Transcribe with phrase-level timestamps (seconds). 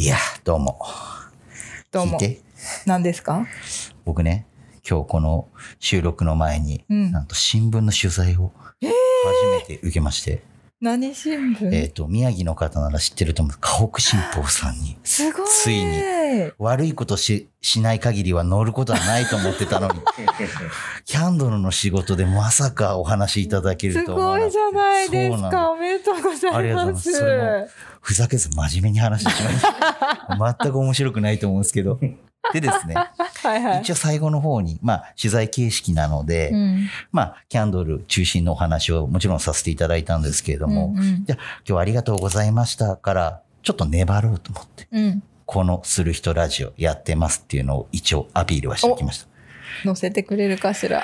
[0.00, 0.78] いや、どうも。
[1.90, 2.20] どうも。
[2.86, 3.48] 何ですか？
[4.04, 4.46] 僕ね、
[4.88, 5.48] 今日この
[5.80, 8.86] 収録の前に、うんなんと新聞の取材を初
[9.58, 10.44] めて受けまして、
[10.80, 15.46] 何新聞、えっ、と、宮城の方なら知ってると思う、河北新報さんに、すごい。
[15.48, 16.00] ついに
[16.58, 19.94] 悪いことししない限りは乗ることはないと思ってたのに、
[21.06, 25.70] キャンドルの仕事でまさかお話いただけすると思わなくてごいじゃないですそうなのか。
[25.72, 26.86] おめでとうござありいま。
[26.86, 30.56] がとうございますふざけず真面目に話してしまいました。
[30.62, 31.98] 全く面白くないと思うんですけど。
[32.52, 32.94] でですね、
[33.42, 33.80] はいはい。
[33.82, 45.22] 一応最後の方に、まあ取材形式なので、うんまあキャンドル中心のお話をもちろんさせていただいたんですけれども、うんうんじゃあ今日はありがとうございましたから、ちょっと粘ろうと思って、うん。
[45.44, 49.26] このする人ラジオやってますっていうのを一応アピールはしておきました。
[49.84, 51.02] 乗せてくれるかしら。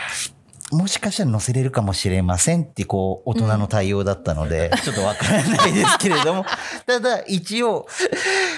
[0.75, 6.45] もしかしたら載せれるかもしれませんって、こう、大人の対応だったので、ちょっとわからないですけれども、
[6.87, 7.87] ただ、一応、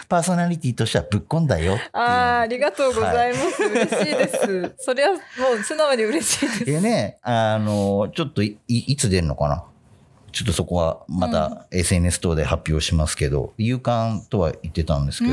[0.09, 1.79] パーソナリティとしてはぶっ込んだよ。
[1.93, 3.63] ああ、ありがとうございます。
[3.63, 4.75] 嬉しいです。
[4.79, 5.19] それはも
[5.61, 6.65] う素直に嬉しいです。
[6.65, 9.65] でね、あの、ちょっとい、いいつ出るのかな？
[10.33, 15.33] ちょっとそこはまた SNS 等で発表しますけど、勇敢とは言ってたんですけど、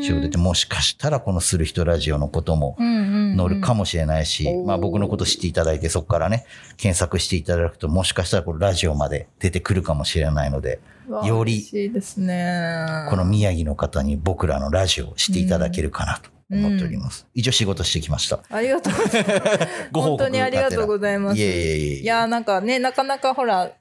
[0.00, 6.44] 一応出て、もしかしたらこのする人ラジオのことも乗乗るかもしれないし、まあ僕のこと知っていただいて、そこからね、
[6.76, 10.80] 検索していただくと、もしかしたらこのラジオまで出てくるかもしれないので、
[11.24, 11.62] より。
[11.62, 17.26] この宮城の方に僕らのラジオをしていただけるかなと思っております。
[17.34, 18.40] 一応仕事してきました。
[18.50, 19.68] ありがとうございます。
[19.92, 21.38] 本当にありがとうございます。
[21.38, 23.72] いやーなんかねなかなかほら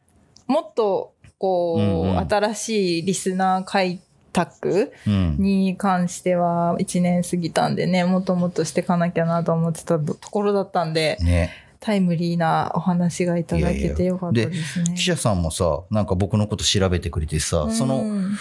[0.48, 4.02] もっとこう、うんうん新しいリスナー開
[4.46, 5.36] 拓うん。
[5.40, 11.64] に関しては1年過ぎたんでねもっともっとしていかなきゃなと思ってたところだったんでね。
[11.80, 14.96] タイムリーなお話がいただけいやいやてよかったですね。
[14.96, 18.38] 記者さんもさ、なんか僕のこと調べてくれてさ、その、うん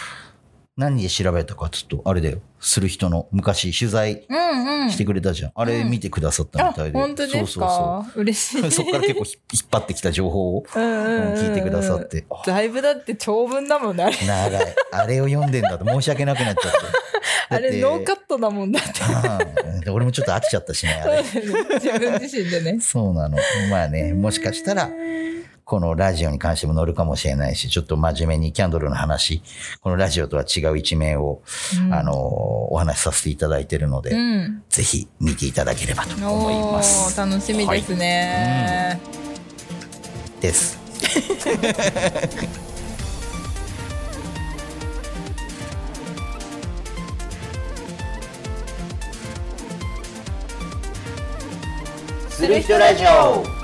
[0.76, 5.52] 何で調べたかちょっと、あれだよ、する人の昔取材うんうんしてくれたじゃん。
[5.54, 6.98] あれ見てくださったあみたいで。
[6.98, 8.70] 本当ですそうそうか嬉しいそう。
[8.70, 12.26] そっから結構ひ引っ張ってきた情報をうんうんうんうん聞いてくださって。
[12.30, 14.74] あだいぶだって長文だもんねあれ長い。
[14.92, 16.78] あれを読んでんだと申し訳なくなっちゃって。
[17.48, 19.94] あれノーカッットだもんだってト。
[19.94, 21.22] 俺もちょっと飽きちゃったしね、あれ。
[21.22, 21.40] 自
[21.98, 22.80] 分自身でね。
[22.80, 23.38] そうなの。
[23.70, 24.90] まあね、もしかしたら、
[25.66, 29.42] このラジオに関しても乗るかもしれないし、ちょっと真面目にキャンドルの話、
[29.80, 31.42] このラジオとは違う一面を、
[31.84, 32.14] うんあの、
[32.72, 37.20] お話しさせていただいているので、うんぜひ見ていただければと思います。
[37.20, 39.00] おー楽しみですね。
[40.40, 40.78] です。
[52.30, 53.55] する人ラジオ。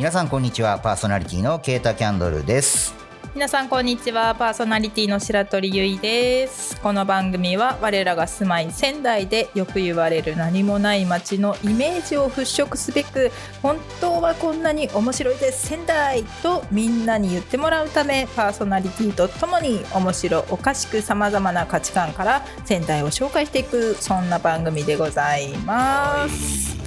[0.00, 0.78] 皆さんこんにちは。
[0.78, 2.94] パーソナリティのケータキャンドルです。
[3.34, 4.34] 皆さんこんにちは。
[4.34, 6.80] パーソナリティの白鳥ゆいです。
[6.80, 13.30] この番組は我らが住まい仙台でよく言われる何もない街のイメージを払拭すべく
[13.60, 26.79] 本当はこんなに面白いです仙台とみんなに言ってもらうためパーソナリティとともに面白おかしくさまざまな価値観から仙台を紹介していくそんな番組でございます。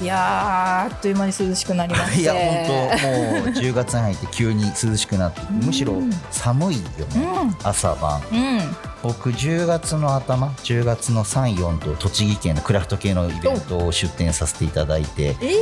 [0.00, 2.20] いやーあっという間に涼しくなりまして。
[2.22, 5.94] いや、本当もう10月に入って急に涼しくなって、むしろ
[6.30, 6.82] 寒いよ
[7.14, 7.54] ね。
[7.64, 8.22] 朝晩。
[8.32, 8.76] うん。
[9.02, 15.54] 僕10月の頭10月の34と栃木県のクラフト系のイベントを出展させていただいてえ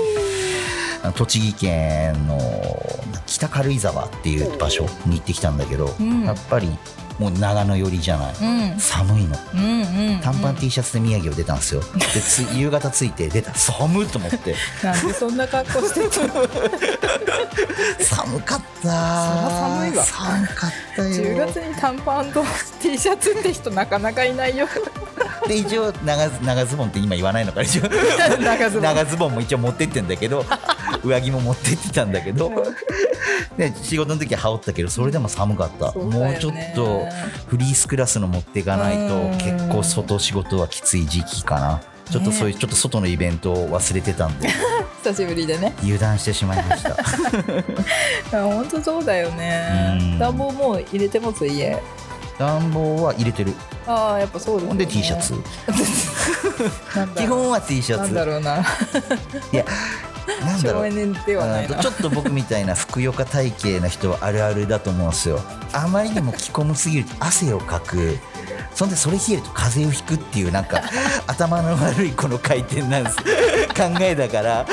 [1.05, 1.13] ー。
[1.13, 2.41] 栃木県の
[3.27, 6.25] 北軽井沢っていう場所に行ってきたんだけど、うん。
[6.25, 6.77] やっぱり
[7.19, 8.79] もう長野寄りじゃない、うん。
[8.79, 9.37] 寒いの。
[9.55, 11.81] うんうん短パン T シャツで宮城を出たんですよ。
[11.81, 13.55] でつ 夕方着いて出た。
[13.55, 14.55] 寒いと思って。
[14.83, 16.47] なんでそんな格好してたの？
[18.01, 18.89] 寒かった。
[18.89, 20.05] 寒いわ。
[20.05, 21.09] 寒かったよ。
[21.09, 22.45] 10月に短パンと
[22.81, 24.69] T シャツって人なかなかいないよ。
[25.47, 27.83] で一応長ズ長ズボンって今言わないのか一応。
[28.43, 28.83] 長ズボン。
[28.83, 30.45] 長ズボンも一応持ってってんだけど
[31.05, 32.53] 上着も持ってってたんだけど。
[33.57, 36.05] で仕事の時は羽織ったけどそれでも寒かった、ね。
[36.05, 37.06] もうちょっと
[37.47, 39.39] フリースクラスの持っていかないとうん。
[39.39, 41.83] 結構外仕事はきつい時期かな。
[42.11, 44.49] ちょっとそういうちょっと外のイベントを忘れてたんで。
[45.03, 45.73] 久しぶりでね。
[45.83, 46.97] 油断してしまいました。
[48.43, 49.99] 本当そうだよね。
[50.01, 50.19] うん。
[50.19, 51.81] 暖房もう入れてます家
[52.39, 53.53] 暖房は入れてる。
[53.87, 54.69] ああやっぱそうですよね。
[54.69, 55.35] ほんで T シャツ。
[57.17, 58.65] 基本は T シャなんツだろうな。
[59.53, 59.65] いや
[60.41, 60.93] なんだろう。
[61.83, 65.41] ちょっと僕みたいなふくよか体型な人はあるあるだと思うんですよ。
[65.73, 68.19] あまりにも着込むすぎると汗をかく。
[68.75, 70.83] そんでそれ冷えると風邪をひくっていうなんか
[71.27, 73.17] 頭の悪いこの回転なんです。
[73.17, 73.25] 考
[74.01, 74.67] えだから。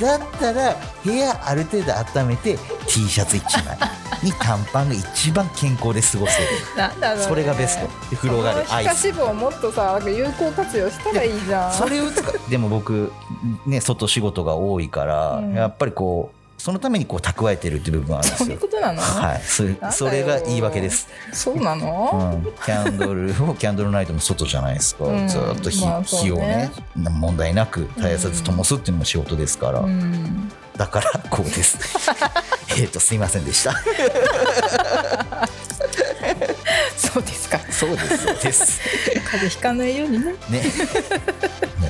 [0.00, 2.58] だったら部屋ある程度温めて
[2.96, 3.78] T シャツ1枚。
[4.22, 6.48] に短パンが一番健康で過ごせる。
[6.76, 7.86] なんだろう、ね、それがベスト。
[8.08, 9.08] で風呂があるその皮下アイス。
[9.08, 11.72] 脂肪をもっとさ有効活用したらいいじゃん。
[11.74, 13.12] それを使うでも僕
[13.66, 15.52] ね外仕事が多いから、うん。
[15.54, 19.42] やっぱりこうそのためにこう蓄えてるっていう部分があるんですそういうよことなの、はい。
[19.42, 21.08] そそれが言い訳です。
[21.34, 25.28] そうなうの、ん、キャンドルをキャンドルナイトの外じゃないですか、うん。
[25.28, 26.06] ずっと火,、まあね。
[26.06, 31.78] 火をね問題なく絶やさず灯すっていうのも仕事ですから、うんだからこうです。
[32.78, 33.72] えっとすいませんでした。
[36.96, 37.58] そうですか。
[37.70, 38.80] そうですそうです。
[39.24, 40.60] 風邪ひかないようにねね。
[40.60, 40.72] ね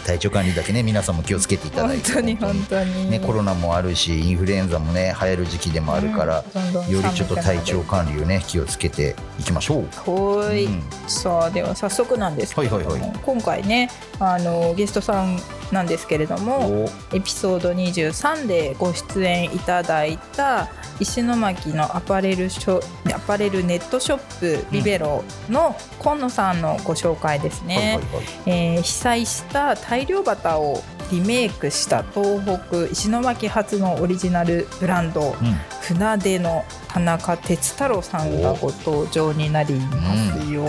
[0.06, 2.12] 体調管理だけね皆さんも気をつけていただいて。
[2.12, 3.10] 本当に本当に。
[3.10, 9.82] ね、コロナもあるしインフルエンザもね流行る時期でもあるから、うんどんどんよりちょっと体調管理をね気をつけていきましょう。
[9.82, 10.82] はーい、うん。
[11.08, 13.18] さあでは早速なんですけれども、はいはいはい。
[13.24, 15.40] 今回ねあのゲストさん
[15.72, 16.90] なんですけれどもお。
[17.12, 20.68] エピソード23でご出演いただいた
[21.00, 22.80] 石巻のアパレルショ
[23.14, 28.24] アパレルネットショップビベロの今野さんのご紹介ですね、はいはいはい。
[28.46, 35.36] えー被災した大漁旗をリメイクした東北石巻発のオリジナルブランドうん
[35.80, 40.64] 船出の田中哲太郎さんがご登場になりますよ。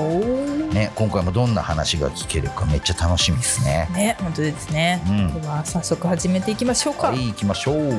[0.71, 3.89] ね、今回もどんな話が聞けるかめっちゃ楽しみですね。
[3.93, 5.03] ね、本当ですね。
[5.07, 7.07] うんでは早速始めていきましょうか。
[7.07, 7.93] はい、行きましょう。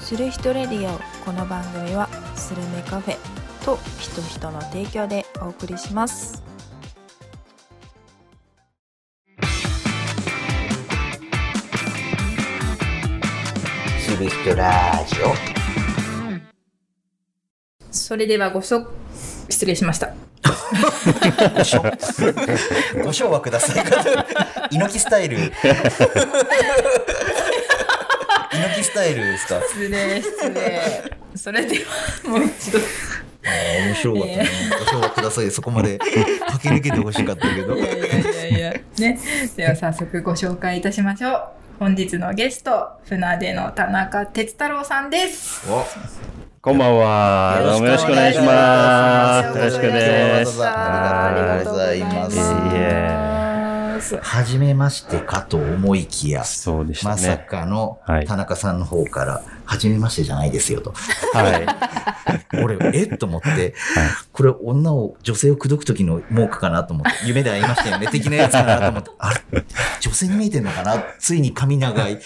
[0.00, 3.16] する人レディオこの番組はスルメカフェ
[3.64, 6.51] と人人の提供でお送りします
[14.30, 15.34] する人ラジオ。
[17.90, 18.86] それではご紹
[19.48, 20.14] 失礼しました。
[23.04, 23.30] ご賞。
[23.30, 23.84] はください。
[24.74, 25.38] 猪木スタイル。
[28.52, 29.60] 猪木スタイルですか？
[29.68, 30.80] 失礼失礼。
[31.36, 31.78] それで
[32.24, 32.78] はもう一度。
[33.44, 34.48] あー面白かったね。
[34.78, 35.50] ご賞はください。
[35.50, 36.24] そこまで駆
[36.62, 37.98] け抜けてほしかったけどいやい
[38.34, 38.72] やいや。
[38.98, 39.18] ね。
[39.56, 41.61] では早速ご紹介いたしましょう。
[41.78, 45.68] 本日のゲスト船出の田中哲太郎さんです。
[45.70, 45.84] お
[46.60, 47.60] こんばんは。
[47.62, 49.58] どうもよろしくお願いします。
[49.58, 50.62] よろしくです。
[50.64, 52.40] ありがとうございますい
[52.74, 53.41] えす。
[54.22, 57.46] 初めましてかと思いきや、そうでしたまさね。
[57.48, 60.92] かのはい田中さんの方から、初めましてじゃないですよと。
[61.32, 61.66] はい。
[62.62, 63.16] 俺、えっ？
[63.18, 63.74] と思って、
[64.32, 69.64] これ女を、女性を口説く時の文句かなと思って、夢で会いましたよね、的なやつかなと思って、あれ？
[70.00, 71.02] 女性に見えてんのかな？
[71.18, 72.18] ついに髪長い。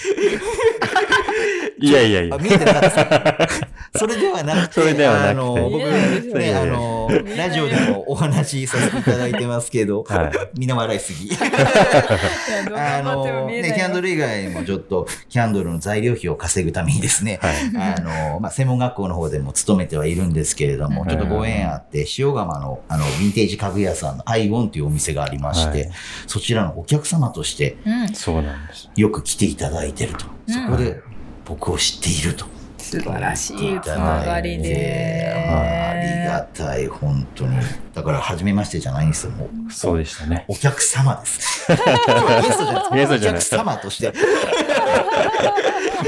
[1.78, 2.38] いやいやいやあ。
[2.38, 3.48] 見えてなかった
[3.98, 11.30] それではなくて、それではなくてあの、僕ね、やあの、ラジオでもお話しさせていただいてますけど、はみんな笑いすぎ。
[12.76, 17.96] あの、ね、キャンドル以外にもちょっと、キャンドルの材料費を稼ぐためにですね、はい。
[17.96, 25.90] あの、まあ、専門学校の方でも勤めてはいるんですけれども、うんちょっとご縁あって、塩釜の、あの、ヴィンテージ家具屋さんのアイゴンというお店がありまして、はい
[26.26, 28.90] そちらのお客様としてうん、そうなんです。
[28.96, 30.26] よく来ていただいてると。
[30.26, 31.00] うんそこで
[31.46, 32.44] 僕を知っていると。
[32.78, 35.34] 素晴らしいつながりだいてで。
[35.34, 37.56] ありがたい、本当に。
[37.94, 39.32] だから、初めましてじゃないんですよ。
[39.32, 40.44] もうそうでしたね。
[40.46, 41.68] お客様です。
[41.68, 44.12] ゲストじゃないゲストじゃないお客様として、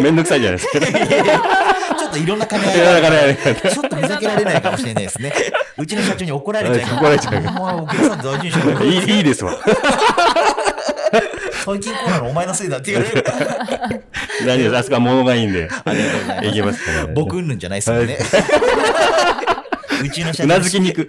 [0.01, 0.87] めんどくさいじゃないですか。
[1.99, 5.33] ちょっといろんな兼ちょっとふざけられないかもしれないですね。
[5.77, 6.95] うちの社長に怒られちゃう。
[6.99, 9.09] 怒られちゃうお前お客さん大事にし。
[9.09, 9.53] いいいいですわ。
[11.69, 13.23] 最近こうなのお前のせいだって言われる。
[14.47, 14.77] 大丈夫です。
[14.79, 15.69] あそこは物がいいんで。
[15.85, 17.13] ありがとうございますいけますからね。
[17.15, 18.19] 僕うんぬんじゃないですね。
[20.01, 21.09] うちの社う長なずきに行く。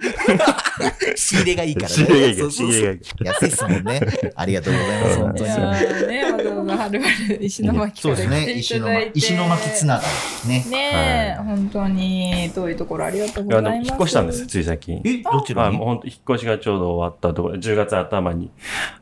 [1.16, 1.94] 仕入れがいいからね。
[1.94, 4.00] 仕入れがいい安いですもんね。
[4.34, 5.56] ありがとうございます、本当いに。
[6.08, 6.24] ね、
[6.70, 8.78] わざわざはるばる石巻そうから来てですね。
[8.78, 9.18] 石のいただいて。
[9.18, 10.02] 石の巻つなが
[10.44, 10.64] りね。
[10.70, 13.88] ねえ、は本当に遠いところありがとういや、ございます。
[13.88, 15.02] でも引っ越したんです、つい最近。
[15.04, 15.78] え、どちはい、らに？
[15.78, 18.50] もう本当引っ越しがちょうど終わったところ、10月頭に、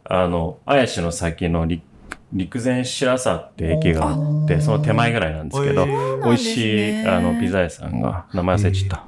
[0.04, 1.82] あの、綾市の先の陸
[2.30, 5.87] 陸前白沢って駅があって、その手前ぐらいなんですけど、
[6.22, 9.06] 美味しい、あの、ピザ屋さんが、名前忘れちゃった。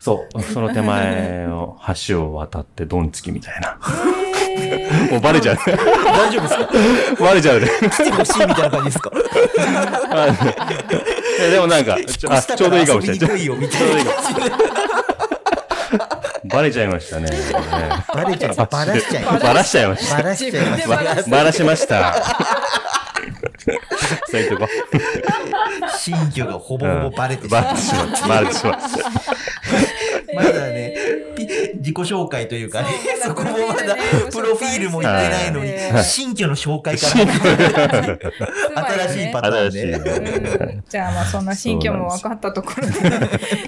[0.00, 1.78] そう、その手前を、
[2.08, 3.78] 橋を渡って、ドンつきみたいな。
[4.56, 5.56] へ もうバレちゃう。
[5.56, 6.54] 大丈夫です
[7.16, 7.24] か？
[7.24, 7.68] バレちゃうね。
[7.68, 9.10] 来てほしいみたいな感じですか？
[11.50, 13.28] でもなんか、ちょあちょうどいいかもしれない。
[13.28, 14.12] 遊びに来いよみたいな。
[16.44, 17.28] バレちゃいましたね。
[18.14, 18.64] バレちゃい、バ
[19.54, 20.16] ラしちゃいました。
[20.16, 20.88] バラしちゃいました。
[20.88, 21.30] バラしちゃいました。
[21.30, 22.14] バラしました。
[24.30, 24.68] そういうとこ。
[25.98, 27.64] 新居がほぼほぼバレてしまっ
[28.20, 28.28] た。
[28.28, 28.80] バレてしまった。
[30.34, 30.50] まだ
[31.84, 32.88] 自己紹介というかね、
[33.22, 35.70] そこもまだプ プロフィールも言ってないのに。
[35.70, 37.06] はい、新居の紹介か
[38.74, 38.88] ら。
[39.06, 39.92] 新しいパターンで。
[39.92, 40.84] うん。
[40.88, 42.92] じゃあまあそんな新居も分かったところで。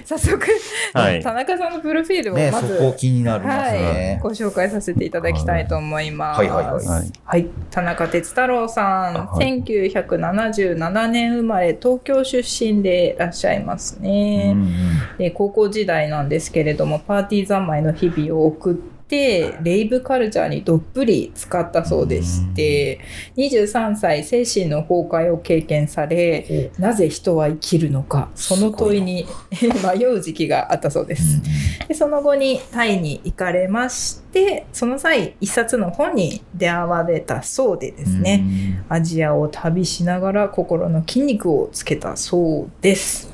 [0.03, 0.47] 早速、
[0.93, 1.21] はい。
[1.21, 3.81] 田中さんのプロフィールをね、まず、はい。
[3.81, 4.19] ね、。
[4.23, 6.39] ご紹介させていただきたいと思います。
[6.39, 6.49] はい。
[6.49, 6.65] はい。
[6.65, 6.85] はい。
[6.85, 7.11] はい。
[7.23, 7.47] はい。
[7.69, 9.61] 田中哲太郎さん、はい。
[9.61, 14.53] 1977年生まれ東京出身でいらっしゃいますね。
[14.55, 15.17] うんうん。
[15.17, 18.75] で高校時代なんですけれどもパーティー三昧の日々を送っ
[19.07, 22.99] てレイブカルチャーにどっぷり使ったそうでして
[23.37, 29.25] 23歳精神の崩壊を経験されなぜ人は生きるのかその問いに
[29.97, 31.41] 迷う時期があったそうです。
[31.87, 43.31] でその後にタイに行かれましてその際一冊の本に出会われたそうでですね、アジアを旅しながら心の筋肉をつけたそうです。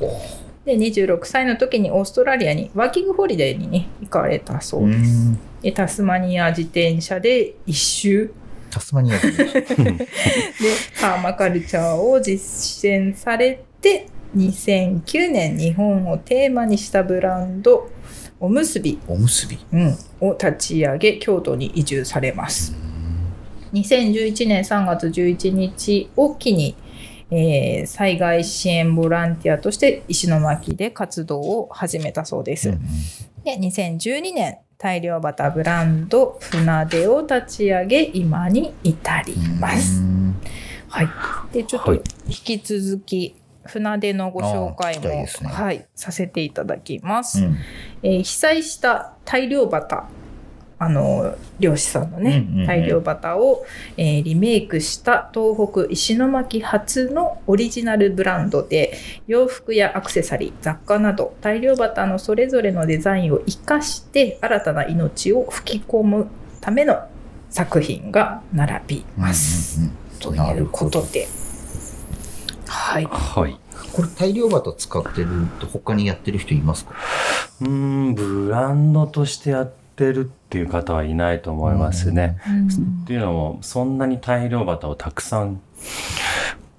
[0.65, 4.91] で26歳の時にオーストラリアにワーキングホリデーに、ね、行かれたそううん。
[4.91, 5.27] です。
[5.27, 8.33] うんでタスマニア自転車で一周
[8.69, 9.55] タスマニア人で
[10.99, 17.89] パーマカルチャーを実践されて2009年日本をテーマにしたブランド
[18.43, 19.57] おむすび、おむすび。
[19.71, 22.75] うん、を立ち上げ京都に移住されます。
[23.71, 26.75] 2011年3月11日を機に、
[27.33, 32.71] えー災害支援ボランティアとして石巻で活動を始めたそうです。
[33.43, 39.99] で2012年大量バタブランド船出を立ち上げ今に至ります。
[40.01, 40.35] うん
[40.87, 41.09] はい、
[41.51, 43.35] でちょっとはい引き続き
[43.65, 47.43] 船出のご紹介も、ねはい、させていただきます。
[47.43, 47.57] うん
[48.03, 50.07] えー被災した大量バタ
[50.83, 53.65] あの漁師さんのね、うんうんうん大量バタを、
[53.97, 58.97] えーリメイクした東北石巻発のオリジナルブランドで
[59.27, 66.27] 洋服やアクセサリー雑貨など大量バタのそれぞれのデザインを生かして新たな命を吹き込む
[66.61, 66.99] ための
[67.49, 69.79] 作品が並びます。
[69.79, 71.27] うんうんうんということで。
[72.65, 73.03] はい。
[73.03, 73.59] はい。
[73.91, 75.27] これ大量バタ使ってる
[75.59, 76.93] と他にやってる人いますか？
[77.59, 82.37] うーん、ブランドとしてやってるっていう方はいないと思いますね。
[83.03, 85.61] っていうのも、そんなに大量バタをたくさん、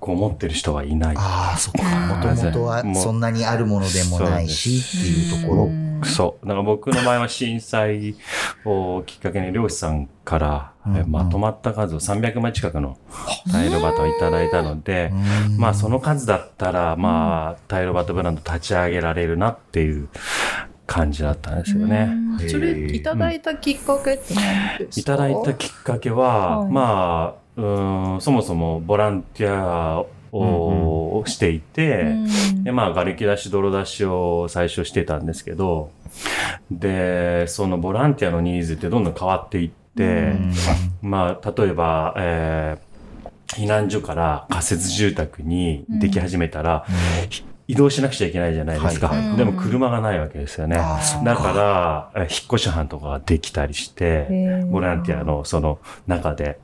[0.01, 1.17] こう持ってる人はいない。
[1.17, 1.83] ああ、そっか。
[1.83, 5.71] うんもともとはそんなにあるものでもないしっていうところ。
[6.05, 6.47] そう。
[6.47, 8.15] だから僕の場合は震災
[8.67, 10.73] をきっかけに漁師さんから、
[11.07, 12.99] まとまった数を300枚近くの
[13.51, 15.11] 大量バタをいただいたので、
[15.49, 20.09] うんまあその数だったら、まあ大量バタブランド立ち上げられるなっていう
[20.87, 22.09] 感じだったんですよね。
[22.41, 22.49] うん。
[22.49, 26.73] それいただいたきっかけって何ですか、いただいたきっかけは、はい。
[26.73, 32.65] まあ、うーん、そもそもボランティアをしていて、うん。
[32.65, 35.91] で、まあ、瓦礫出し、泥出しを最初してたんですけど、
[36.71, 40.35] で、そのボランティアのニーズってどんどん変わっていって、
[41.03, 42.95] まあ、例えば、えー
[43.55, 46.85] 避難所から仮設住宅にでき始めたら、
[47.31, 49.09] ひ移動しなくちゃいけないじゃないですか。
[49.09, 49.29] はい。
[49.29, 50.77] はいでも車がないわけですよね。
[50.77, 56.59] だから、え引っ越し班とかができたりして、ボランティアのその中で、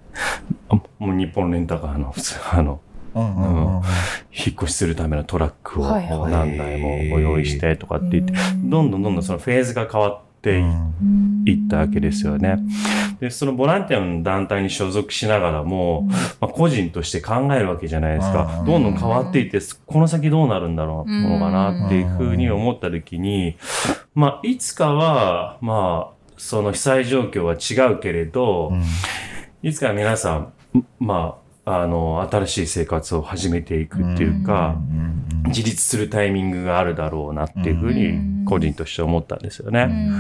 [0.69, 2.81] あもう日本レンタカーの普通、あの、
[3.15, 3.83] うんうんうんうん。
[4.33, 5.85] 引っ越しするためのトラックを
[6.29, 10.63] 何台もご用意してとかって言って、どんどんどんどんそのフェーズが変わって
[11.45, 12.59] いいったわけですよね。
[13.21, 16.03] で、そのボランティアの団体に所属しながらも、
[16.41, 18.59] まあ、個人として考えるわけじゃないですか。
[18.61, 18.63] う。
[18.63, 18.67] ん。
[18.67, 23.57] どんどん変わっていって、この先どうなるんだろうのかなっていうふうに思った時に、
[24.15, 28.83] まあ、いつかは、まあ、その被災状況は違うけれど、うん。
[29.63, 30.53] いつか皆さん、
[30.99, 34.77] まあ、あの、新しい生活を始めていくっていうか、
[35.47, 40.11] 自立するタイミングがあるだろうなっていうふうに個人として思ったんですよね。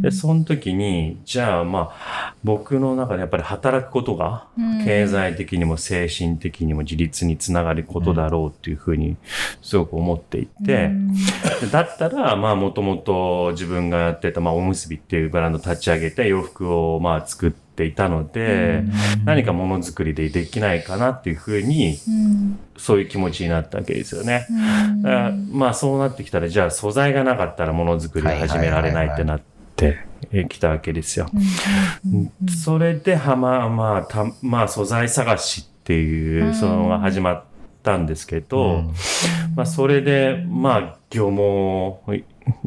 [0.00, 4.46] で、その時に、じゃあまあ、僕の中でやっぱり働くことが、
[4.84, 9.16] 経済的にも精神的にも自立につながることだろうっていうふうに
[9.62, 10.90] すごく思っていて、
[11.60, 18.82] でだったら、まあもともと自分がやってた、まあおむすびっていうブランド立ち上げて洋服をまあ作っていたので、
[19.24, 21.98] 何かものづくりでできないかなっていうふうに、
[22.76, 24.46] そういう気持ちになったわけですよね。
[25.02, 29.40] だからまあそうなってきたら、じゃあ素材がなかったらものづくりを始められないってなっ
[29.76, 30.06] て
[30.48, 31.26] きたわけですよ。
[32.62, 37.44] それで、はまあまあ、たまあ素材探しっていう、そのが始まっ
[37.82, 38.84] たんですけど、
[39.54, 42.00] まあそれで、まあ漁網、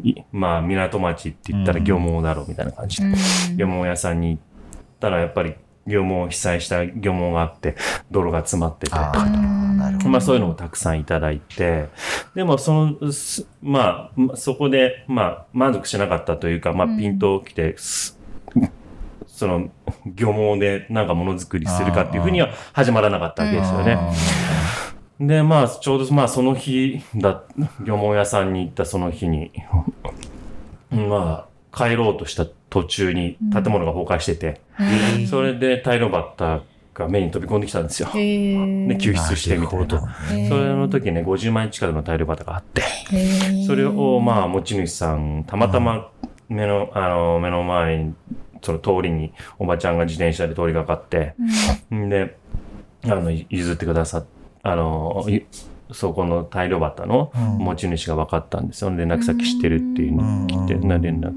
[0.02, 3.08] いまあ港町って言ったら漁網だろうみたいな感じで、
[3.56, 4.42] 漁網屋さんに行っ
[5.00, 5.54] たらやっぱり
[5.86, 7.76] 漁網被災した漁網があって、
[8.10, 11.88] 泥が詰まってて、まあそういうのもたくさんいただいて、
[12.34, 18.18] でもその、すまあ、そこで、まあ満足しなかったというか、まあピンときて、す
[19.26, 19.70] その、
[20.06, 23.98] 漁網でなんかものづくりするかっていうふうには始まらなかったわけですよね。
[25.18, 27.42] で、まあ、ちょうどまあその日だ、
[27.82, 29.50] 漁網屋さんに行ったその日に、
[30.90, 34.60] まあ、帰ろうとした途中に建物が崩壊してて、
[35.28, 36.62] それでタイロバッタ
[36.94, 38.08] が目に飛び込んできたんですよ。
[38.12, 39.86] で、救出してみたいな。
[40.48, 42.82] それの時ね、50万円近くのタイルバッタがあって、
[43.66, 46.10] それをまあ持ち主さん、たまたま
[46.48, 48.14] 目の、あの、目の前に、
[48.62, 51.34] その通りにおばちゃんが自転車で通りがかって、
[51.94, 52.08] ん。
[52.08, 52.36] で、
[53.04, 54.26] あの、譲ってくださっ
[54.62, 55.42] あの、い
[55.92, 58.90] そこの大量バッタの持ち主が分かったんですよ。
[58.90, 61.32] 連絡先知ってるっていうのを聞いて、な連絡、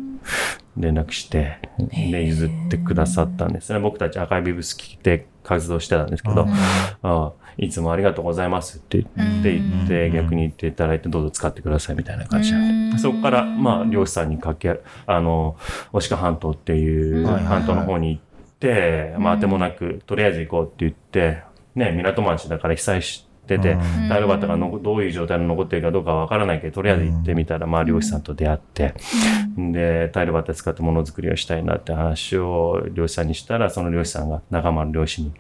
[0.78, 3.80] 連絡して、で、譲ってくださったんですね。
[3.80, 6.54] 僕たち赤いビブス着て活動してたんですけど、あ
[7.04, 12.98] あいつもありがとうございますって言って言って、逆に言っていただいて、どうぞ使ってくださいみたいな感じで。
[12.98, 15.56] そこから、まあ、漁師さんにかけ、あの、
[15.92, 18.22] 押鹿半島っていう半島の方に行っ
[18.60, 21.44] て、まあ、当てもなく、とりあえず行こうって言って、
[21.76, 23.78] ね、港町だから被災してて、
[24.10, 28.94] タイルバッタがのどういう状態で残ってるかどうかわからないけど、とりあえず行ってみたら、まあ、漁師さんと出会って、
[29.58, 35.32] で、タイルバッタ使ってものづくりをしたいなって話を漁師さんにしたら、その漁師さんが仲間の漁師に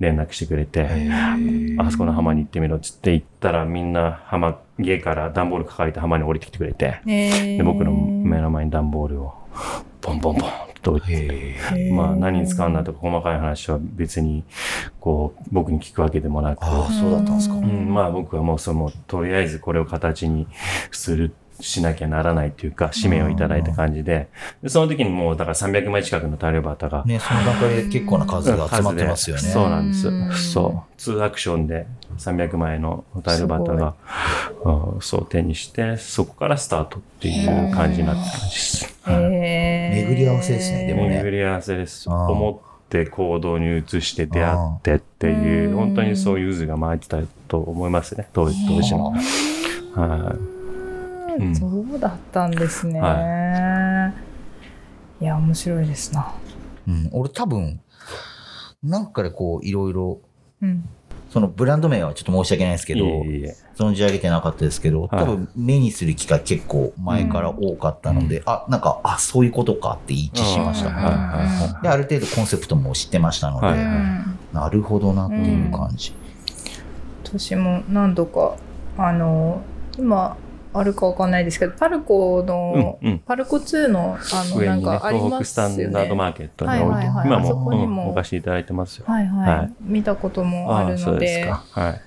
[0.00, 0.88] 連絡してくれて、
[1.78, 9.34] あそこの浜に行ってみろっつって行ったら、みんな浜、家から段ボール抱えて浜に降りてきてくれて、で、僕の目の前に段ボールを、
[10.00, 11.00] ポンポンポンと
[11.92, 14.44] まあ何に使うんだとか細かい話は別に、
[15.00, 17.54] こう、僕に聞くわけでもなく、そうだったんですか。
[17.54, 20.46] うん、まあ僕はもうその、とりあえずこれを形に
[20.90, 24.28] する、しなきゃならないというか、使命をいただいた感じで、
[24.62, 29.42] でその時にもう、だから300枚近くの大量バッタが、ね、その段階で結構な数が集まってますよね。
[29.42, 30.52] そうなんです。
[30.52, 31.00] そう。
[31.00, 31.86] 2アクションで
[32.18, 33.94] 300枚のタイルバッタが、
[34.64, 38.98] うんそう手にして、そこからスタートっていう感じになった感じです。
[39.06, 41.16] 巡り合わせですね、でもね。
[41.16, 42.08] 巡り合わせです。
[42.08, 49.12] 思って行動に移して出会ってっていう、本当にそういう渦が巻いてたと思いますね、当時当時の。
[49.94, 50.51] はい。
[51.38, 54.12] うんそうだったんですね。、は
[55.20, 56.34] いや、面白いですな。
[56.88, 57.80] うん、俺多分、
[58.82, 60.20] なんかでこう、いろいろ、
[60.60, 60.88] うん。
[61.30, 63.06] そのブランド名はちょっと申し訳ないですけど、
[63.74, 70.88] 存じ上げてなかったですけど、はい多分目にする機会結構前から多かったので、あ、なんか、あ、そういうことかって一致しました。
[70.88, 76.12] うんはいはいはいで、ある程度コンセプトも知ってましたので、はいうんなるほどなっていう感じ。
[77.24, 78.56] 私も何度か、
[78.98, 79.62] あの、
[79.96, 80.36] 今、
[80.74, 83.18] あるかわかんないですけど、パルコの、うんうん。
[83.18, 85.90] パルコ2の、あの、なん上にね、かありま東北スタすよね。
[85.90, 87.26] ンダードマーケットに置いて、はいはいはい。
[87.26, 87.86] 今あそこにも。
[87.88, 89.04] もうん置かせていただいてますよ。
[89.06, 89.72] はいはい、はい。
[89.80, 91.80] 見たこともあるそうでので、すか。
[91.80, 92.00] はい。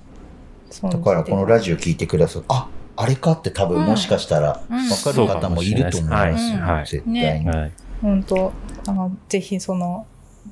[0.71, 3.85] そだからこのラジオ聞いてくださる、あ、あれかって多分うん。
[3.85, 4.87] もしかしたらうん。
[4.89, 6.49] 分かる方もいると思います。
[6.51, 6.61] よ、うん。
[6.61, 6.85] はい。
[6.85, 7.45] 絶対に。
[7.45, 7.71] ねはい。
[8.01, 8.51] 本当
[8.87, 10.05] あのぜひその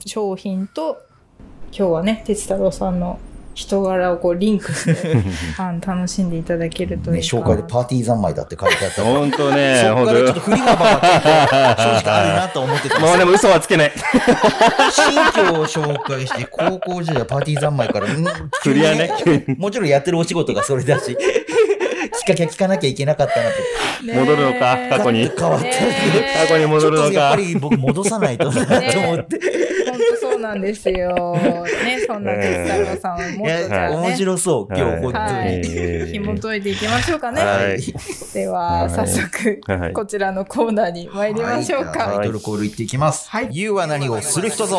[0.06, 0.97] 商品と
[1.71, 3.19] 今日はね哲太郎さんの
[3.54, 5.18] 人柄をこうリンクして
[5.58, 13.92] あの楽しんでいただけるといね、いかな紹介でパーティー三昧だって書いてあった本当ね、そこ本からちょっと振り幅が正直あるなと思ってたんですもうでも嘘はつけない。
[14.92, 18.26] 新居を紹介して、高校時代パーティー三昧から、うん
[18.62, 19.12] クリアね
[19.58, 21.16] もちろんやってるお仕事がそれだし、きっ
[22.28, 23.58] かけは聞かなきゃいけなかったなと。
[24.06, 25.66] ね 戻るのか過去に変わった
[26.42, 27.38] 過去に戻るのかちょっとやっぱ。
[27.38, 29.39] り僕戻さないとなと思って。
[30.43, 31.36] なんですよ。
[31.36, 33.95] ねそんな哲太郎さんをもっとじゃあね。
[33.97, 35.58] 面白そう、今日本当はい。
[35.62, 36.12] に。
[36.12, 37.82] 紐解いていきましょうかね、はい。
[38.34, 38.89] でははい。
[38.89, 42.69] 早速はいこちらのコーナーに参りましょうか、タイトルコールい。
[42.69, 42.88] ってい。
[42.88, 43.29] きます。
[43.29, 43.49] はい。
[43.51, 44.77] You は何をする人ぞ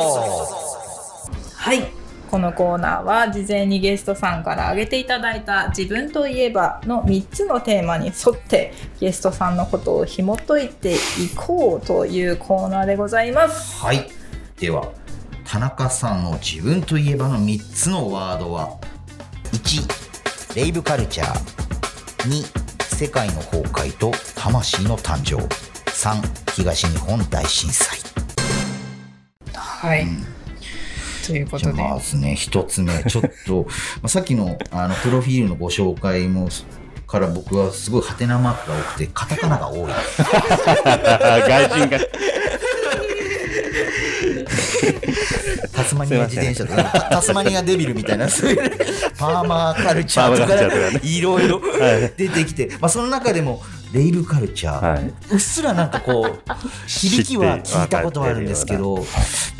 [1.56, 2.04] はい。
[2.30, 10.96] このコーナーは事前にゲストさんから挙げていただいた自分といえばの3つのテーマに沿ってゲストさんのことを紐解いてい
[11.36, 13.80] こうというコーナーでございます。
[13.80, 14.08] はい。
[14.58, 14.90] では、
[15.44, 18.78] 田中さんの自分といえばの3つのワードは、
[19.52, 21.64] 1、レイブカルチャー。
[22.28, 25.36] 2、世界の崩壊と魂の誕生。
[25.90, 27.98] 3、東日本大震災。
[29.54, 30.06] はい。
[31.26, 31.82] というこじゃとで。
[31.82, 33.66] あまずね、一つ目、ちょっと、
[34.02, 36.48] まあさっきのあのプロフィールのご紹介も
[37.06, 39.92] から僕はすごいハテナマークが多くて、カタカナが多い。
[40.18, 41.98] 外人が。
[45.72, 48.70] タスマニア自転車とか、タタスマニアデビルみたいな、 そういう
[49.18, 51.66] パーマーカルチャーとか、いろいろは
[51.96, 55.12] い出てきて、まあ、その中でも、レイブカルチャー、はい。
[55.30, 56.52] うっすらなんかこう
[56.88, 59.06] 響きは聞いたことはあるんですけど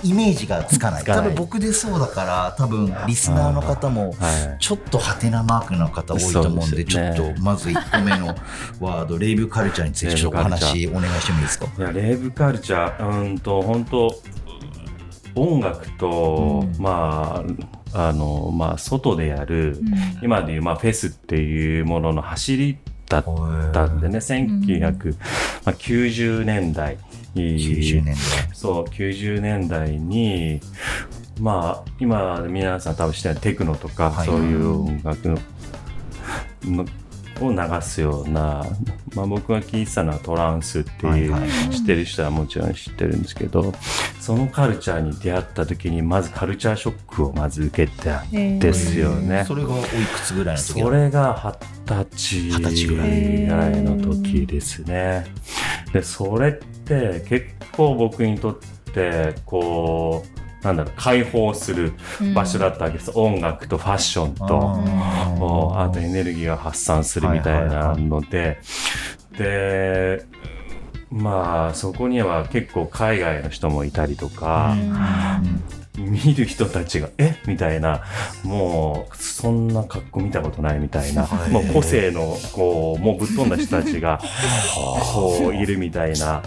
[0.02, 1.04] イメージがつかない。
[1.04, 4.56] 多分僕でそうだから多分リスナーの方もはい。
[4.58, 8.34] ちょっとハテナマークの方多いと思うんでちょっとまず1個目の
[8.80, 11.66] ワードレイブカルチャーについてちょっとお話お願いしてもいいですか？
[11.78, 14.12] いや、レイブカルチャー、うーんと、本当
[15.34, 16.82] 音楽と、うん。
[16.82, 17.44] ま
[17.92, 19.80] あ、あの、まあ、外でやる、
[20.22, 23.24] 今でいう、まあ、フェスっていうものの走りだっ
[23.72, 26.98] たんでね、1990年代。
[27.34, 28.16] 90年代。
[28.52, 30.60] そう、90年代に、
[31.40, 34.26] まあ、今、皆さん多分知ってるテクノとか、はい。
[34.26, 35.38] そういう音楽の
[36.64, 36.84] の
[37.40, 38.64] を流すような、
[39.14, 43.72] まあ、僕が聞いてたのはトランスっていう、はいはい知ってる人はもちろん知ってるんですけど、
[44.20, 49.44] そのカルチャーに出会った時に、まずカルチャーショックをまず受けたんですよね。
[49.46, 55.26] それがおいくつぐらいの時それが二十歳歳ぐぐらいらいの時ですね。
[55.92, 58.58] で、それって結構僕にとっ
[58.92, 61.92] て、こう、なんだろう、解放する
[62.34, 63.12] 場所だったわけです。
[63.14, 68.58] 音楽とファッションと、あとエネルギーが発散するみたいなので、
[69.36, 70.24] で、
[71.10, 74.74] まあ、そこには結構海外の人もいたりとか、
[75.96, 77.36] 見る人たちが、え？
[77.46, 78.02] みたいな、
[78.42, 84.20] もう、そんな格好見たことないみたいな、はいもう個性の、こう、もうぶっ飛んだ人たちが、
[84.74, 86.42] こう、いるみたいな、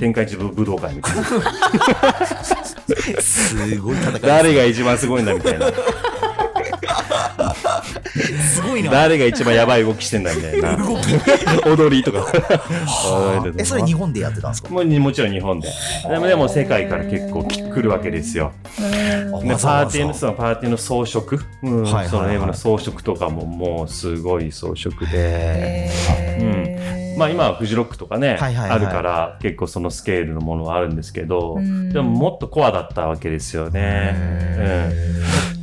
[0.00, 1.22] 天下一武武道会みたいな。
[3.22, 5.66] すごい戦い誰が一番すごいんだみたいな。
[8.80, 10.76] いな誰が一番やばい動きしてんだみたいな。
[11.66, 12.26] 踊りとか。
[12.26, 14.70] 踊りとかえそれ日本でやってたんですか？
[14.70, 15.68] もうもちろん日本で。
[16.08, 18.52] でもでも世界から結構き来るわけですよ。
[18.78, 21.82] あでパーティーのそのパーティーの装飾、うん。
[21.84, 22.08] はいはいはい。
[22.08, 25.06] そのライブの装飾とかももうすごい装飾で。
[25.12, 27.18] へー。
[27.18, 28.70] まあ今はフジロックとかね、はいはいはい。
[28.70, 31.92] あるから結構そのスケールのものはあるんですけど、うん。
[31.92, 34.14] でももっとコアだったわけですよね。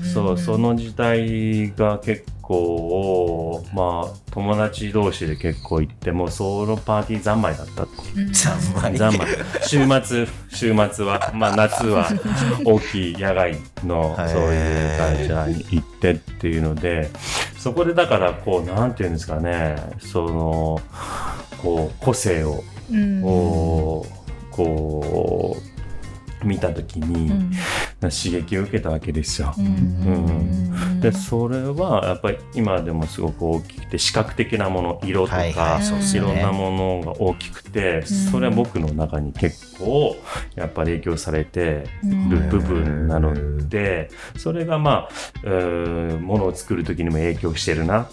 [0.02, 8.34] うん、そう、その時代が結構、まあ友達同士で結構行ってもそのパーティー三昧だったっていう。
[8.34, 8.98] 三昧。
[8.98, 9.28] 三昧。
[9.64, 12.08] 週末週末はまあ夏は
[12.64, 17.10] 大きい野外のはいそういう会社に行ってっていうので
[17.58, 20.82] そこでだからこうなんていうんですかねその
[21.62, 23.22] こう個性をうん。
[23.22, 25.58] こうこ
[26.44, 27.52] う見た時うにん
[28.00, 29.54] 刺激を受けたわけですよ。
[29.58, 31.00] うん。
[31.02, 36.18] でそれはやっぱり今でもすごく大きくて視覚的なもの色とか、はいはい。
[36.18, 39.77] いろんなものが大きくて、それは僕の中に結構
[40.56, 41.88] やっぱり影響されて
[42.30, 45.10] る部分なので、それがまあ、
[45.44, 48.06] えーものを作る時にも影響してるな、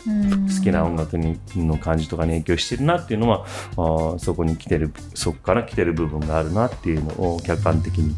[0.57, 3.45] 好きな音楽にの感じとかに影響してるなっていうのは
[3.77, 8.15] あーそこに来てるそこから来てる部分があるなっていうのを客観的に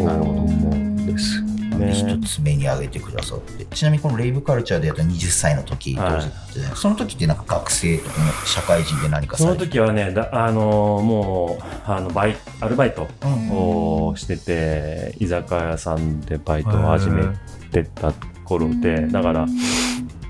[0.00, 0.08] うん。
[0.08, 1.92] 思うんですね。
[1.92, 3.64] 一つ目に挙げてくださって。
[3.66, 6.76] ちなみにこのレイブカルチャーでやった20歳の時、はい。
[6.76, 17.24] その時ってなんか学生とか社会人で何かその時はね、だあのーもうあのバイアルバイトうんをしてて、居酒屋さんでバイトを始め
[17.70, 18.12] てた
[18.44, 19.46] 頃で、だから、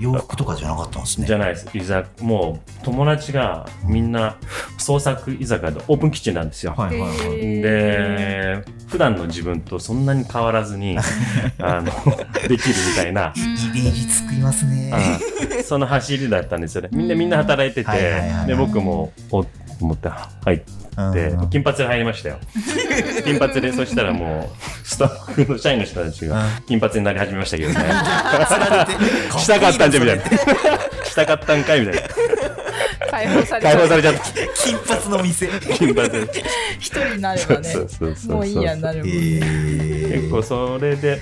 [0.04, 1.26] 洋服とかじゃなかったんですね。
[1.26, 1.68] じゃないです。
[1.72, 4.36] 居酒もう友達がみんな
[4.78, 6.74] 創作居酒屋でオープンキッチンなんですよ。
[6.76, 7.40] はいはいはい。
[7.62, 10.98] で、普段の自分とそんなに変わらずに、
[11.58, 11.84] あの、
[12.48, 13.40] できるみたいな、イ
[13.82, 14.90] メージつきますね。
[14.92, 15.18] あ
[15.64, 16.90] その走りだったんですよね。
[16.92, 18.46] みんなみんな働いてはいはいはいはて、い。
[18.48, 19.44] で、僕も、お
[19.80, 20.08] 思って
[20.44, 20.64] 入って、
[20.96, 22.38] うん金髪で入りましたよ。
[23.24, 27.74] 金髪で、そしたらもう、スタッフの社員の人たちが金髪になり始めましたけどね。
[29.38, 30.24] したかったんじゃみたいな。
[31.04, 32.00] したかったんかいみたいな。
[33.10, 34.20] 解放され解放されちゃった。
[34.54, 36.28] 金髪の店金髪で。
[36.78, 41.20] 一人になればねそうそうそうそうもういいやになるもんねえ結構それで、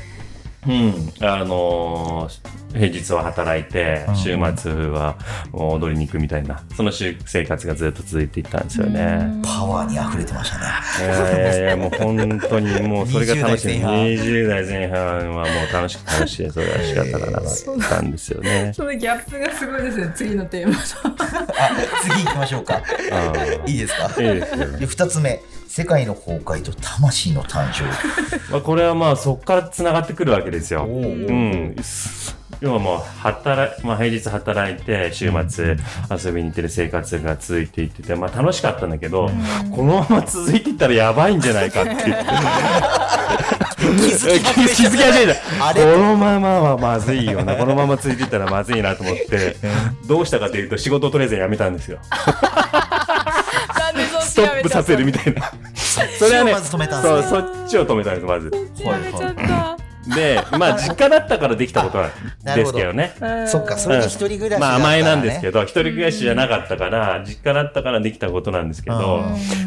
[0.66, 5.18] うん、あのー平日は働いてうん、週末は
[5.53, 9.31] もう踊りに行くみたいな、その週生活がずっと続いていったんですよね。
[9.44, 10.64] パワーに溢れてましたね
[11.01, 13.79] いやいやいや、もう本当にもうそれが楽しい。
[13.79, 14.98] 20 20代前半
[15.37, 16.51] はもう楽しく楽しい。
[16.51, 18.72] それは仕方がなかったんですよね。
[18.75, 21.70] そのギャップがすごいですね次のテーマあ
[22.03, 22.81] 次行きましょうか
[23.66, 24.22] いいですか？
[24.22, 24.79] いいですよね。
[24.79, 25.42] で2つ目
[25.74, 27.85] 世界の崩壊と魂の誕生。
[28.52, 30.85] まあ、これはまあそこからつながってくるわけですよ。
[30.85, 31.74] うん。
[32.61, 35.78] 要はもう働い、まあ、平日働いて週末
[36.11, 39.30] 遊びに行ってる生活が続いていってて、まあ、楽しかったんだけど、
[39.74, 41.96] このまま続いていったらやばいんじゃないかっていう。
[43.82, 45.40] 気づき気づき始めた。
[45.74, 47.56] このままはまずいよな。
[47.56, 49.56] このまま続いていったらまずいなと思って
[50.06, 51.98] どうしたかというと仕事をとりあえず辞めたんですよ
[54.33, 55.53] ストップさせるみたいな。
[55.77, 57.23] それはね、まず止めたんそう。
[57.23, 58.51] そっちを止めたんです、まず。
[58.79, 59.62] やめちゃった。
[60.15, 63.15] で、まあ、実家だったからできたことなんですけどね。
[63.47, 69.23] そっか、それで一人暮らしだったまあ、らね甘えなんですけど、一人暮らしじゃなかったから、実家だったからできたことなんですけど、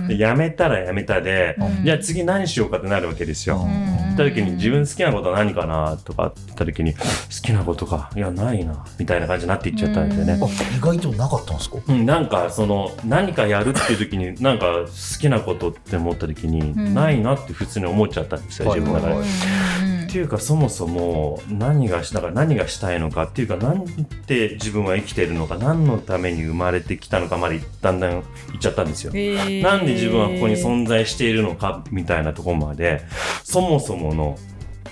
[0.07, 3.57] で辞めたら辞めたで、じゃあ次何しようかってなるわけですよ。
[3.57, 4.05] うん。
[4.15, 6.99] った時に自分好きなことは何かなとか言った時に好
[7.43, 8.09] きなことか。
[8.15, 8.85] いやないな。
[8.97, 10.39] みたいな感じになっていっちゃったんですよね。
[10.41, 11.77] あ意外となかったんですか？
[11.87, 16.93] うん、なんかその何かやるっていう時になんか好きなことって思った時に、ん。
[16.93, 19.94] ないなって普通に思っちゃったんですよ、はい自分の中で。
[20.15, 23.83] ていうかそもそも何がしだから何がしたいのかっていうか何
[24.27, 28.23] で自分は生きてるのか何のために生まれてきたのかまでだんだん言っ
[28.61, 29.11] ちゃったんですよ。
[29.11, 33.01] なんで自分はここに存在しているのかみたいなところまで
[33.43, 34.37] そもそもの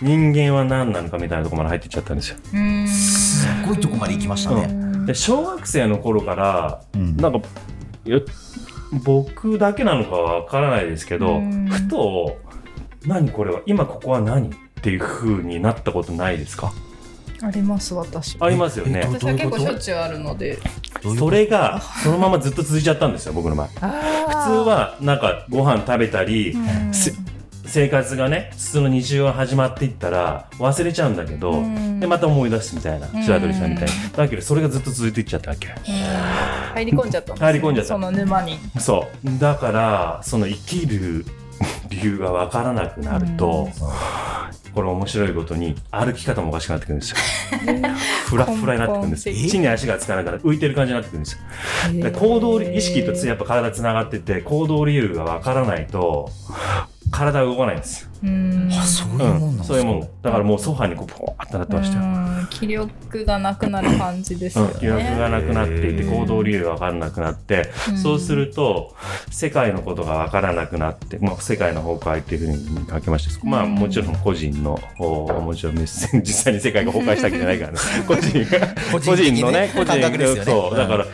[0.01, 2.37] 人間は何なのかみたいなところまで入っていっちゃったんですよ。
[2.53, 5.05] うんすっごいとこまで行きましたね。
[5.05, 7.47] で小学生の頃からうんなんか
[9.05, 12.37] 僕だけなのかわからないですけど、うんふと
[13.05, 14.49] 何これは今ここは何
[14.83, 16.73] っていう風になったことないですか？
[17.41, 19.01] あります私ありますよね。
[19.05, 19.07] え。
[19.07, 20.57] 私は結構しょっちゅうあるので。
[21.17, 23.67] それがそのままずっと続いちゃったんですよ僕の場合。
[23.67, 26.53] 普普通通はなんかご飯食べたり、
[26.91, 27.13] せ
[27.65, 31.63] 生活がね普通の日常が始まっていったら忘れちゃうんだけど、
[32.01, 33.23] でまた思い出すみたいなうん。
[33.23, 35.67] 白鳥さんみたいにだけどそれがずっと続いていっちゃったわけ。
[36.75, 37.93] 入り込んじゃったんですね入り込んじゃった。
[37.93, 38.57] その沼に。
[38.79, 39.39] そう。
[39.39, 41.25] だからその生きる
[41.89, 43.69] 理由が分からなくなると、
[44.73, 47.17] これ面白いことに歩き方もおかしくなってくるんですよ。
[48.27, 52.01] フラフラになってくるんです地に足がつかなくなって浮いてる感じになってくるんですよ。
[52.01, 56.29] で行動意識とつやっぱ体つながってて行動理由が分からないと
[57.11, 59.73] 体が動かないんですあそういうもんなんうん、ですか？
[59.73, 59.99] そういうもん。
[60.21, 61.97] だからもうソファにこうポワーってなってました。
[61.97, 67.97] よ、うん気力がなくなる感じですようん、気力ねがなくなっていて行動理由が分からなくなって、うん。
[67.97, 68.95] そうすると
[69.31, 73.75] 世界のことが分からなくなって、まあ、世界の崩壊っていうふうに書きました、まあうん。
[73.75, 77.77] もちろん個人のおもちろんメッセージ実際に世界が崩壊したわけじゃないからね。
[78.07, 80.43] 個人が個個人のね個人感覚ですよね。
[80.43, 81.05] そうだから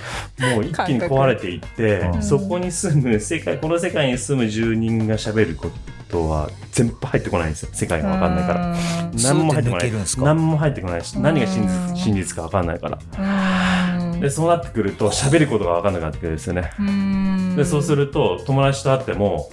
[0.54, 5.76] もう一気に壊れていって、うんそこに住む世界この世界に住む住人が喋ること
[6.17, 7.69] は全部入ってこないんですよ。
[7.74, 8.60] 世界が分かんないから。
[8.60, 8.78] ら
[9.24, 9.91] 何も入ってこない。
[10.17, 11.24] 何も入ってこないしうん。
[11.24, 12.98] 何が真実真実か分かんないから。
[13.17, 16.72] らでそうなってくると喋ることが分かんなくなってくるんですよね。
[17.56, 19.50] でそうするると友達と会っても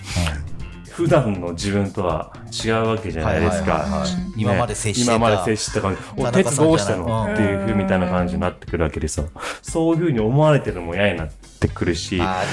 [0.90, 2.32] 普段の自分とは
[2.64, 4.10] 違うわけじゃないですか、はいはいはいはい。
[4.10, 4.40] うん。
[4.40, 9.28] 今まで接してた今まで接してた感じ「お鉄どうしたの?」っていうふうみたいな感じになってくるわけですよ。
[9.62, 11.34] そういうふうに思われてるのも嫌になって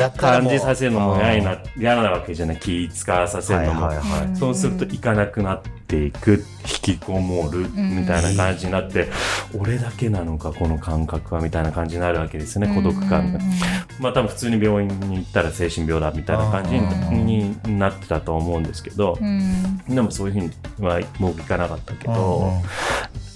[0.08, 2.58] ったらもう感じさせるのも嫌にな嫌なわけじゃない。
[2.58, 4.36] 気使わさせるのも、はいはいはい。
[4.36, 6.44] そうすると行かなくなっていく
[6.86, 9.10] 引きこもるみたいな感じになって、
[9.58, 13.40] 俺だけなのかこの感覚はみたいな感じになるわけですよね孤独感が。
[14.00, 16.72] まあ多分普通に病院に行ったら精神病だみたいな感じ
[17.16, 19.18] にになってたと思うんですけど、
[19.88, 22.54] でもそういうふうには僕行かなかったけど、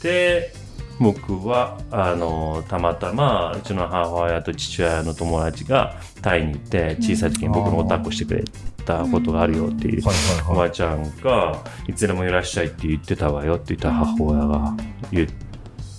[0.01, 0.53] で
[0.99, 8.43] 僕はあのたまたまうちの母親と父親の友達がタイに行って小さい時に僕のお抱っこしてくれ
[8.85, 10.05] たことがあるよっていう。
[10.05, 10.15] はい
[10.49, 14.75] おばあちゃんがいつでもいらっしゃいって言ってたわよって言った母親が
[15.11, 15.27] 言っ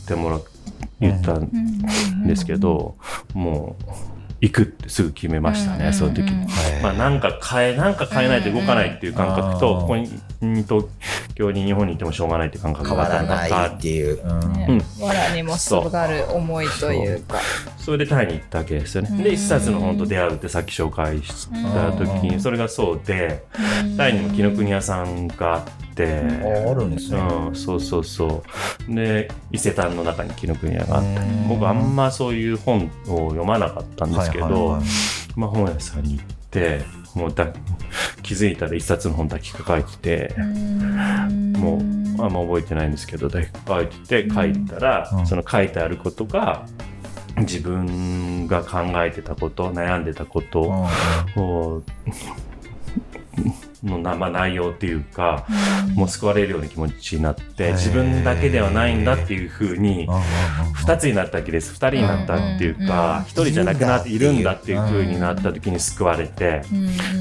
[0.07, 0.41] てもら
[1.01, 2.97] 言ったんですけど、
[3.35, 3.93] もう
[4.41, 6.47] 行くってすぐ決めましたね、その時に。
[6.83, 10.09] まあ、なんか変え、なんか変えないと動かないっていう感覚と、うんここに、
[10.41, 10.87] 東
[11.35, 14.23] 京に日本にいてもしょうがないっていう感覚が変わらないっていう。
[14.25, 14.79] うん。
[14.79, 17.41] ねわらにもすがる思いというか。
[17.79, 19.09] それでタイに行ったわけですよね。
[19.11, 19.23] うん。
[19.23, 22.23] で、一冊の本と出会うってさっき紹介した時うん。
[22.23, 23.45] に、それがそうで、
[23.97, 27.19] タイにも紀ノ国屋さんがあって、ああるんですね。
[27.19, 28.45] うん、そうそうそ
[28.89, 28.95] う。
[28.95, 31.49] で、伊勢丹の中に紀ノ国屋があって、うん。
[31.49, 34.83] 僕あんまそういう本を読まなかったんですけど、はいはいはい。
[35.35, 36.81] まあ、本屋さんに行って
[37.15, 37.49] もうだ
[38.23, 40.35] 気づいたら一冊の本だけ抱えてて、
[41.59, 41.81] もう
[42.23, 45.27] あんま覚えてないんですけどだけ抱えてて書いたら、うん。
[45.27, 46.67] その書いてあることが
[47.39, 50.61] 自分が考えてたこと悩んでたこと
[51.37, 51.83] を、
[53.85, 55.47] のなまあ内容っていうか、
[55.95, 61.73] もう救われるような気持ちになって自分だけではないんだっていうふうに2つになったわけです。
[61.75, 66.63] 2人になったっていうか1人じゃなくなっているんだっていうふうになった時に救われて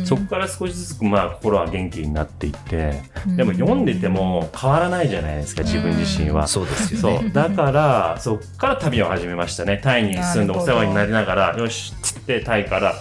[0.06, 3.02] そこから少しずつまあ心は元気になっていって
[3.36, 6.48] でも読んでても変わらないじゃないですか自分自身は。
[6.48, 7.20] そうですよね。
[7.22, 7.32] そう。
[7.32, 9.80] だからそっから旅を始めましたね。
[9.84, 12.94] タイに住んでお世話になりながらよしっつってタイから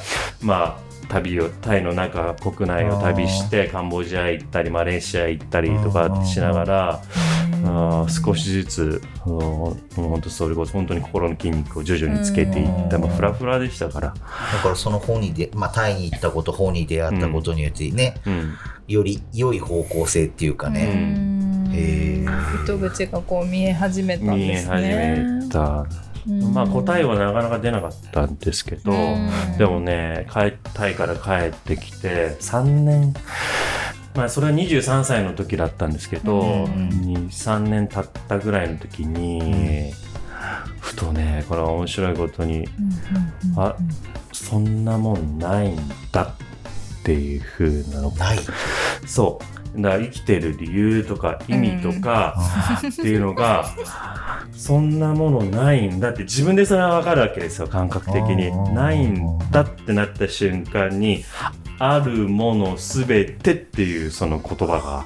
[0.42, 7.36] まあ旅をタイの中国内を旅してカンボジア行ったりマレーシア行ったりとかしながらう
[7.68, 12.98] あ少しずつ本当それこそ本当に心の筋肉を徐々につけていった。
[12.98, 14.14] まあフラフラでしたから、だ
[14.62, 18.54] からその本にで、まあ、タイに行ったこと、本に出会ったことによってね、うん。
[18.86, 20.80] より良い方向性っていうかね、
[21.72, 22.64] へー。
[22.64, 25.40] 糸口がこう見え始めたん見えです始ね。
[25.42, 25.86] めた、
[26.26, 29.30] まあ答えはなかなか出なかったんですけど、うん。
[29.58, 33.14] でもね帰タイから帰ってきて3年。
[34.14, 36.88] まあそれは23歳の時だったんですけど、うん。
[37.28, 39.92] 23年経ったぐらいの時に、
[40.80, 42.68] ふとねこれは面白いことに
[43.56, 43.76] あ
[44.32, 45.78] そんなもんないん
[46.12, 46.34] だっ
[47.02, 48.10] ていう風なの。
[48.12, 48.38] ない。
[49.06, 52.36] そうだから生きてる理由とか意味とか
[52.78, 53.66] っていうのが、
[54.52, 58.48] そんなものないんだって自分でそれは分かるわけですよ感覚的に。
[58.48, 58.74] うん。
[58.74, 61.24] ないんだってなった瞬間に
[61.78, 65.04] あるものすべてっていうその言葉が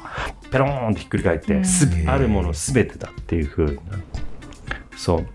[0.50, 1.61] ペローンってひっくり返って、
[2.06, 3.80] あるものすべてだっていう風にな
[4.96, 5.26] そう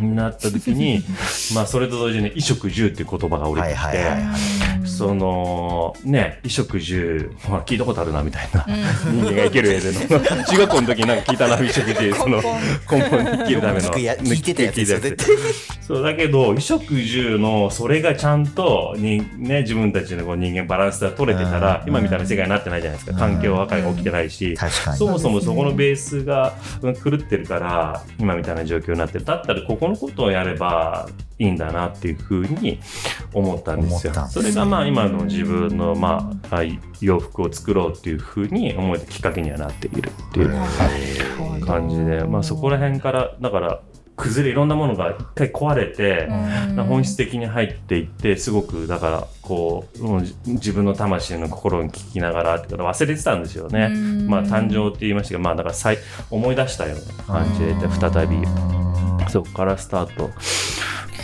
[0.00, 1.04] なった時に
[1.54, 4.06] まあそれと同時に衣食住っていう言葉が降りてきて、
[4.84, 8.64] そのね衣食住、まあ、聞いたことあるなみたいな。
[9.12, 10.20] 人間が生きる上での。
[10.44, 12.42] 中学校の時になんか聞いたな衣食住その
[12.90, 13.80] 根本に生きるための。
[13.90, 14.98] 聞いてたやつですよ
[15.80, 21.88] そうだけど衣食住のそれがちゃんとに、ね、自分たちのこう人間バランスが取れてたらうん。
[21.88, 23.18] 今みたいな世界になってないじゃないですか。
[23.18, 24.54] 環境破壊が起きてないし。
[24.56, 24.96] 確かに。
[24.96, 29.24] そもそもそこのベースがうん狂ってるから今みたいな状況になってる。
[29.24, 32.80] だったらここのことをやればいいんだなっていうふうに
[33.32, 34.14] 思ったんですよ。
[34.14, 36.62] すそれがまあ今の自分のまああ
[37.00, 43.82] 洋服を作ろうっていうふうに思えたきっかけにはなっているっていう感じで、まあ、そこら辺からだから
[44.16, 46.28] 崩れいろんなものが一回壊れて、
[46.76, 53.88] 本質的に入っていってすごくだからこう自分の魂の心に聞きながらってこと忘れてたんですよね。
[54.28, 55.98] まあ誕生って言いましたけどまあだから再
[56.30, 58.36] 思い出したような感じで再び。
[59.30, 60.30] そこからスタート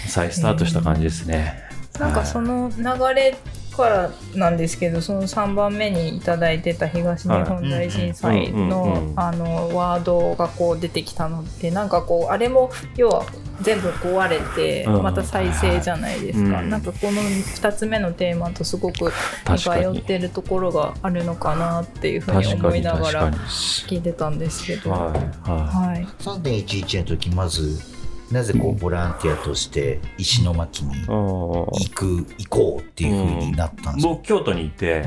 [0.09, 1.63] 再スタートした感じですね。
[1.99, 3.37] なんかその流れ
[3.79, 13.25] からなんですけどその3番目にいただいてた東日本大震災のあのワードがこう出てきたのってなんかこうあれも要は
[13.61, 15.03] 全部壊れてうん。
[15.03, 16.71] また再生じゃないですか、うん。
[16.71, 19.13] なんかこの2つ目のテーマとすごく
[19.49, 22.83] 似通ってるところがあるのかなっていうふうに思い。
[22.83, 24.91] ながら聞いてたんですけど。
[24.91, 25.49] はい。
[25.49, 26.07] ははい。
[26.21, 27.98] 3.11の時、まず、
[28.31, 35.03] なぜこう、ボランティアとして石巻に行く、行こうっていう風になったんですか、僕京都にいて、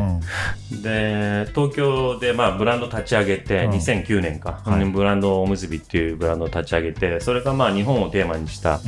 [0.72, 0.82] うん。
[0.82, 3.72] で東京でまあブランド立ち上げて、うん。
[3.74, 4.86] 2009年か、はい。
[4.86, 8.80] ブランドおむすびっていうブランドを立ち上げてそれがまあ日本をテーマにした、あ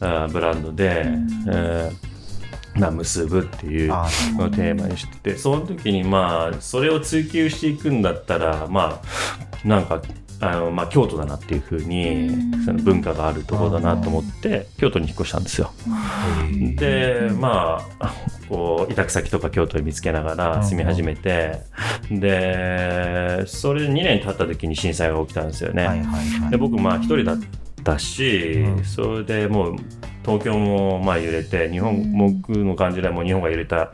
[0.00, 2.08] ーブランドで、えー
[2.78, 10.00] まあ、結ぶっていうあのをテーマにしててその時にまあそれを追求していくんだったらまあなんか
[10.40, 12.30] あの、まあ、京都だなっていうふうに
[12.64, 15.72] その文化があるところだなと思って京都に引っ越したんですよ。
[16.76, 18.14] でまあ
[18.48, 21.60] こう委託先とか京都に見つけながら住み始めて
[22.10, 25.86] でそれで2年経った時に震災が起きたんですよね。
[25.86, 26.50] はいはいはい。
[26.50, 27.36] で僕まあ一人だっ
[27.84, 28.84] たし、うん。
[28.84, 29.76] それでもう
[30.24, 33.92] 東京もまあ揺れて日本、僕の感じではもう日本が揺れたっ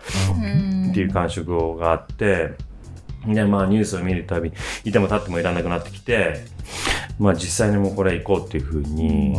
[0.93, 2.55] ていう感触があって
[3.27, 4.53] でまあニュースを見るたび
[4.85, 6.45] いても立ってもいらなくなってきて
[7.19, 9.37] まあ実際にもうこれ行こうっていうふうに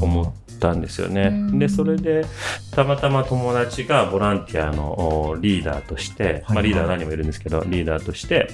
[0.00, 1.28] 思ったんですよね。
[1.32, 1.58] うん。
[1.58, 2.24] でそれで
[2.72, 6.64] たまたま友達がボランティアのおリーダーとして、まあ、はい。
[6.64, 8.48] リーダー何人もいるんですけどリーダーとして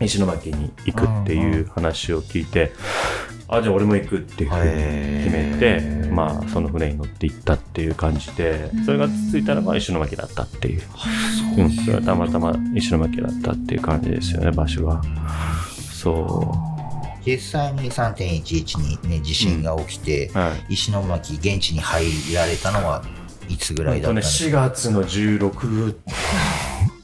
[0.00, 2.72] 石巻に行くっていう話を聞いて
[3.48, 10.82] あじゃあ俺も行くっていうふうに決めてまあその船に乗って行ったっていう感じでそれがついたのが石巻だったっていう、
[11.58, 15.02] うん、それはたまたま石巻だったっていう感じですよね場所が。
[15.92, 16.78] そう。
[17.26, 20.74] 実際に3.11にね、地震が起きて、はい。
[20.74, 23.02] 石巻、現地に入られたのは
[23.48, 25.96] いつぐらいだったんね、4ですか、月の16、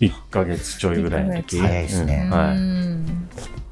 [0.01, 1.59] 1ヶ月ちょいぐらいの時。
[1.59, 2.57] 早いですねうんはい。
[2.57, 3.29] うん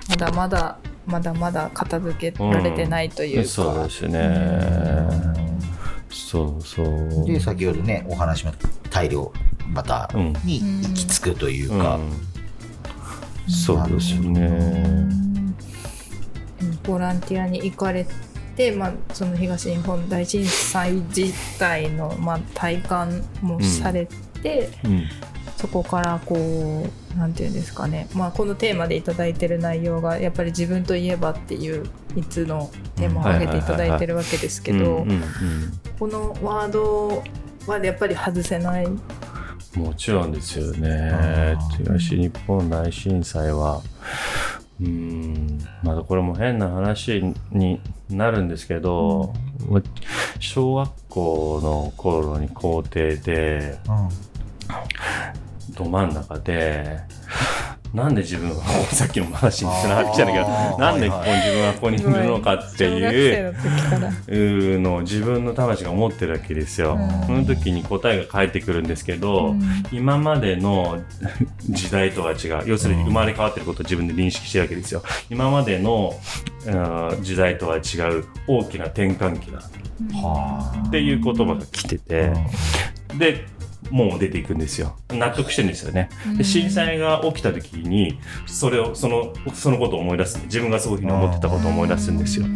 [0.09, 5.43] まだまだまだまだ片付けられてないというか、そうですね。
[6.11, 7.27] そうそう。
[7.27, 8.53] で、先ほどね、お話も
[8.91, 9.33] 大量
[9.75, 12.33] バターに行き着くというか、うん
[13.49, 15.09] そうですね。
[16.85, 18.07] ボランティアに行かれ
[18.57, 24.07] て、まあ、その東日本大震災自体の、まあ、体感もされ
[24.43, 25.09] て、うん
[25.63, 26.35] そこからこ
[27.15, 31.85] うなんていうんですかね、まあ、このテーマでいただいてる内容がやっぱり自分といえばっていう
[32.15, 35.23] 3つのテーマを挙げていただいてるわけですけどうんうんうん
[36.01, 37.23] このワード
[37.69, 38.89] はやっぱり外せない。
[39.77, 41.57] もちろんですよね。
[41.79, 43.81] 東日本大震災は、
[44.81, 45.59] うん。
[45.83, 49.33] まだこれも変な話になるんですけど、
[50.41, 53.79] 小学校の頃に校庭で
[55.71, 57.01] ど真ん中で
[57.95, 66.99] なんで自分はさっきの話につながってきたんだけどなんでここに自分はここにいるのかっていうのを自分の魂が思ってるわけですよ。
[67.27, 69.55] その時に答えが返ってくるんですけど、
[69.93, 71.03] 今までの
[71.69, 72.63] 時代とは違う。
[72.65, 75.03] 要するに生まれ変わってることを自分で認識してるわけですよ。
[75.29, 76.15] 今までの
[77.21, 79.59] 時代とは違う大きな転換期だ。
[79.59, 82.33] っていう言葉が来てて。
[83.19, 83.45] で
[83.93, 84.97] もう出ていくんですよ。
[85.11, 86.09] 納得してるんですよね。
[86.37, 90.41] で震災が起きた時に、それを、その、そのことを思い出す。
[90.45, 92.47] 自分がそういうふうに思ってたことを思い出すんですよ。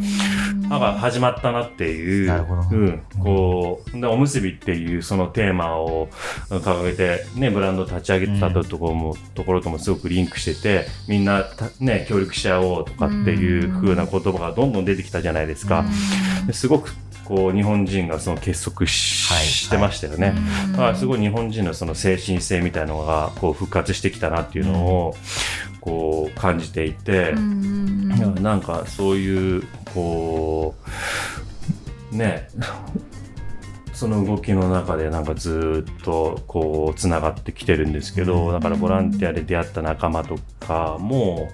[0.71, 2.33] だから始まったなっていう、
[2.73, 6.09] うん、こう、で、おむすびっていうそのテーマを
[6.49, 11.45] 掲げて、ね、ブランド立ち上げてたところも、ところともすごくリンクしてて、みんな、
[11.81, 15.85] ね、協力し合おうとかっていう風な言葉がどんどん出てきたじゃないですか。
[16.53, 16.95] すごく
[17.27, 20.35] こう日本人がその結束しはい、してましたよね。
[20.73, 25.15] だからすごい日本人のその精神性みたいなのがこう復活してきたなっていうのを
[25.81, 29.63] こう感じていて、うん、なんかそういう
[29.95, 30.75] こ
[32.13, 32.49] うね
[33.97, 41.49] その動きの中でなんかずっとこうつながってきてるんですけどだからボランティアで出会った仲間とかも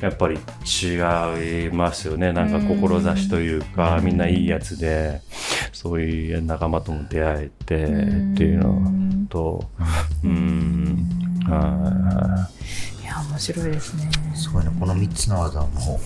[0.00, 2.32] やっぱり違いますよね。
[2.32, 5.20] なんか志というかみんないいやつで
[5.72, 7.88] そういう仲間とも出会えてっ
[8.36, 9.70] ていうのと
[10.24, 11.06] うん。
[11.46, 12.60] はい。
[13.10, 14.10] や面白いですね。
[14.34, 14.70] すごいね。
[14.78, 15.68] この3つの技も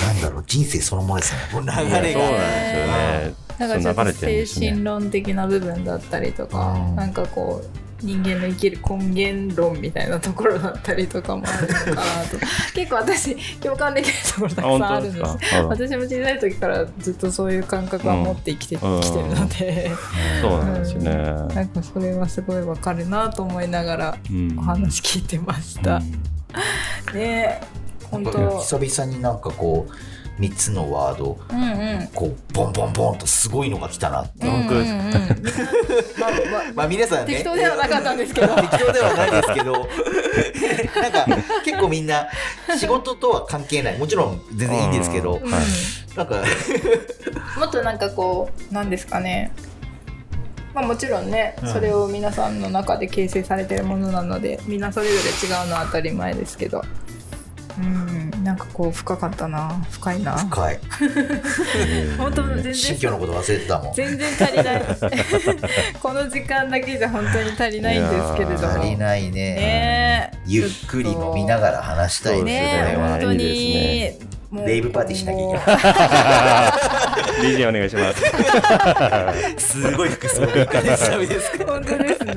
[0.00, 1.38] なんだろう人生そのものですね。
[1.52, 3.34] 流れがそうなんですよね。
[3.58, 11.94] なんかちょっと精神論的な部分だったりとか、なんかこう人間の生きる根源論みたいなところだったりとかもあるのかな
[12.24, 12.38] と。
[12.74, 15.54] 結構私共感できるところたくさんあるんです。
[15.68, 19.90] 私も小さい時からずっとそういう感覚は持って生きて,、きてるので、
[20.42, 21.14] そうなんですよね、
[21.54, 24.18] なんかそれはすごいわかるなと思いながら
[24.58, 26.00] お話聞いてました、
[27.14, 27.60] ね
[28.10, 28.58] 本当。
[28.60, 29.92] 久々になんかこう
[30.38, 34.46] 3つのワード、うんうん、こうボンボンボンとすごいのが来たなって。
[34.46, 34.86] 本当で
[35.52, 36.30] すまあ、
[36.74, 37.34] まあ、皆さんね。
[37.34, 38.54] 適当ではなかったんですけど。
[38.56, 39.72] 適当ではないですけど。
[41.00, 41.26] なんか
[41.64, 42.28] 結構みんな
[42.78, 43.98] 仕事とは関係ない。
[43.98, 46.42] もちろん全然いいんですけど、うん、なんか
[47.58, 49.52] もっとなんかこうなんですかね。
[50.74, 56.82] まあ、もちろんね、それを皆さんの中で形成されてるものなのでみんなそれぞれ違うのは当たり前ですけど
[57.78, 60.36] うんなんかこう深かったな深いな。
[60.36, 60.80] 深い。
[62.16, 63.94] 本当全然新居のこと忘れてたもん。
[63.94, 64.82] 全然足りない。
[66.00, 68.68] この時間だけじゃ本当に足りないんですけれども。
[68.68, 69.32] 足りないね。
[69.32, 70.30] ね。
[70.46, 74.34] ゆっくり飲みながら話したいですね本当に。
[74.66, 75.60] レイブパーティーしなきゃいけな
[77.50, 77.56] い。
[77.56, 78.22] DJ お願いします。
[79.82, 81.10] すごい服装がです
[81.66, 82.34] 本当ですね。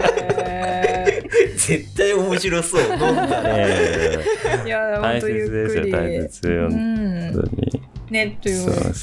[1.57, 2.81] 絶対面白そう。
[2.87, 4.19] 飲んだね。
[4.65, 5.91] いや、本当ゆっくり。
[5.91, 7.81] 大切よ、本当に。
[8.09, 8.93] ね、という。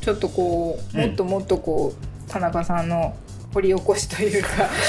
[0.00, 3.16] ちょっとこう、もっともっとこう、田中さんの
[3.54, 4.48] 掘り起こしというか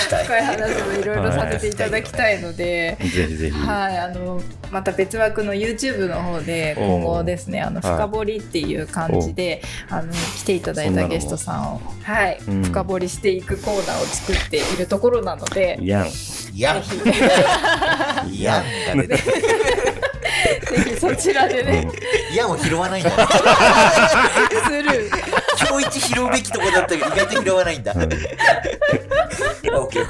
[0.10, 4.42] 深い話もいろいろさせていただきたいので、ぜひぜひ、はい、あの
[4.72, 15.80] また別枠の YouTube の方で今後ですね「あの深掘り」っていう感じであの来ていただいたゲストさんをはい、深掘りしていくコーナーを作っているところなので。
[15.82, 16.08] やん。
[16.56, 16.84] やん。
[18.40, 18.60] や
[18.94, 19.00] ん。
[19.10, 19.18] ぜ
[20.84, 21.90] ひそちらでね。
[22.32, 23.10] いやもう拾わないんだ。
[24.68, 25.10] する。
[25.58, 27.92] 今日一拾うべきとこだったけど意外と拾わないんだ。
[27.92, 28.08] オッ
[29.62, 30.06] ケーオッケー。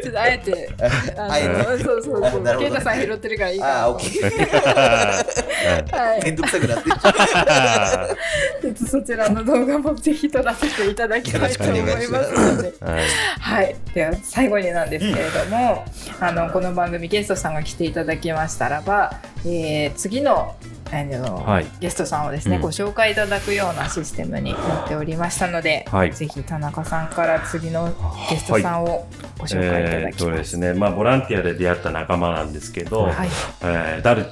[0.00, 0.70] ちょっとあえて、
[1.16, 2.58] あえて、そうそうそう。
[2.58, 3.82] ケイタさん拾ってるからいいかな。
[3.82, 5.96] あ、オッケー。
[5.96, 6.24] はい。
[6.24, 12.72] 面倒くさくなってちょっとそちらの動画もぜひ撮らせていただきたいと思いますので。
[12.80, 13.76] はい。
[13.94, 15.84] では最後になんですけれども、
[16.20, 20.54] あのこの番組ゲストさんが来ていただきましたらば、えー、次の
[20.92, 27.92] あの、はい、ゲストさんをですね、うん、ご紹介いただくようなシステムになっておりましたので、はい、ぜひ田中さんから次の
[28.28, 29.06] ゲストさんを
[29.38, 30.24] ご紹介いただきます。
[30.24, 33.28] はいえー、そうですね、まあボランティアで出会った仲間なんですけど、はい、
[33.62, 34.26] えー、ダル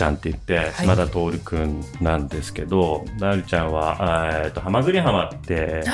[0.00, 5.84] ちゃんって言って、島田徹君なんですけど、ダルちゃんは、えっと、浜栗浜って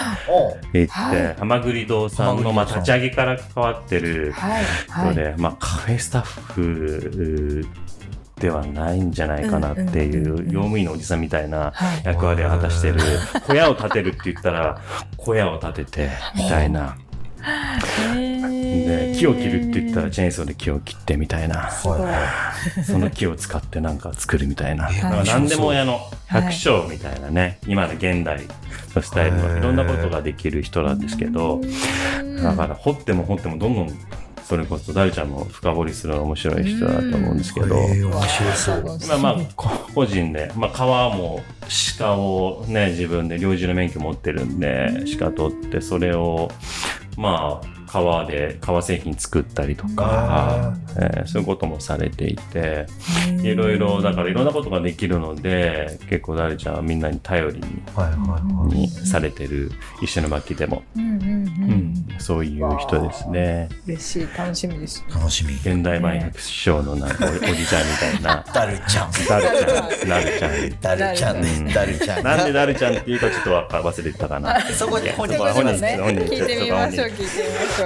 [0.72, 7.66] 言って、はい、浜栗堂さんの、まあ、立ち上げから関わってる人で、まあ、カフェスタッフ
[8.40, 11.72] ではないんじゃないかなっていう用務員のおじさんみたいな
[12.04, 13.00] 役割を果たしてる。
[13.46, 14.80] 小屋を建てるって言ったら
[15.16, 16.96] 小屋を建ててみたいな。
[18.58, 21.60] で木を切るって言ったらチェーンソーで木を切ってみたいな。
[21.60, 22.52] は
[22.84, 24.90] その木を使ってなんか作るみたいな、
[25.24, 28.42] 何でも屋の百姓みたいなね、今の現代
[28.94, 31.60] のスタイルはいろんなことができる人なんですけど、
[32.42, 33.98] だから掘っても掘ってもどんどん
[34.46, 38.98] それこそダルちゃんも深掘りするのが面白い人だと思うんですけど、えー面白そう。
[39.08, 41.40] まあまあこ個人で、まあ、川も
[41.98, 46.48] 鹿をね自分で猟銃の免許持ってるんで鹿取ってそれを
[47.16, 52.86] まあ川で革製品作ったりとか、えーそういうこともされていて
[53.42, 57.62] いろいろだからいろんなことができるので結構ダルちゃんはみんなに頼りに
[57.94, 58.76] はいはいはい。
[58.76, 59.70] にされてる
[60.02, 65.54] 一緒の巻でも、うんうんううんん、そういう人ですね嬉しい楽しみです楽しみ。
[65.54, 69.10] 現代版百姓のなんかお おじちゃんみたいなダルちゃん。
[69.28, 71.72] ダルちゃんダルちゃんダルちゃんね。
[71.74, 72.22] ダルちゃん。
[72.24, 73.50] なんでダルちゃんっていうかちょっと
[73.82, 74.60] 忘れてたかな。
[74.72, 75.42] そこに本そ人。
[75.52, 75.86] 本人
[76.24, 77.85] 聞いてみましょう聞いてみましょ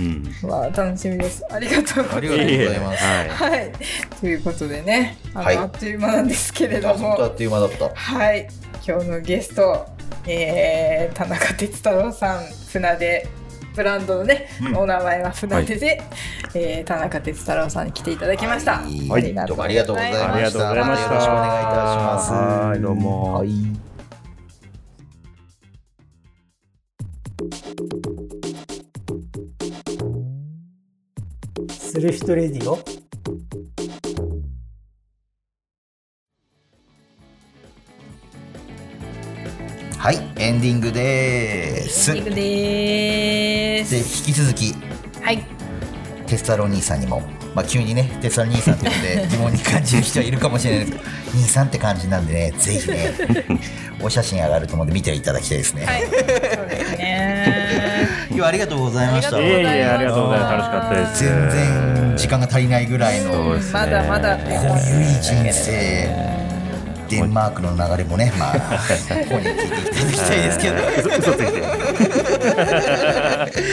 [0.00, 0.34] ん。
[0.42, 3.04] うわあ楽しみですありがとうございます。
[3.04, 3.28] はい。
[3.28, 3.72] はい
[4.20, 7.90] ということでねあの、はいあっという間なんですけれどもあっという間だった。
[7.94, 8.48] はい
[8.86, 9.86] 今日のゲスト、
[10.26, 13.28] えー、田中哲太郎さん船出
[13.74, 16.02] ブランドのね、うんお名前は船出で、
[16.54, 20.32] えー田中哲太郎さんに来ていただきました、はいありがとうございますありがとうございました。
[20.32, 22.32] ありがとうございましたよろしくお願いいたします。
[22.32, 23.89] はいどうもはい。
[31.90, 32.78] する人レディオ
[39.98, 42.12] はい、エンディングです。
[42.12, 43.96] で、エンディングでーす
[44.28, 44.72] 引き続き、
[45.20, 45.44] はい。
[46.28, 47.22] テスタロ兄さんにも、
[47.56, 53.14] まあ、急にね、テスタロ兄さんって呼んで 疑問に感じる人はいるかもしれないですけど、兄さんって感じなんでね、ぜひね、
[54.00, 55.84] お写真上がると思うんで見ていただきたいですね。
[55.86, 56.02] はい。
[56.02, 57.39] そうですね
[58.30, 59.40] 今日はありがとうございました。
[59.40, 60.52] いますいえいえ、ありがとうございます。
[60.52, 61.24] 楽しかったです。
[61.24, 64.52] 全然時間が足りないぐらいのまだまだ濃
[64.88, 66.08] ゆい人生。
[67.08, 68.58] デンマークの流れもね、まあ、
[69.28, 70.76] 本人聞いていただきたいですけど。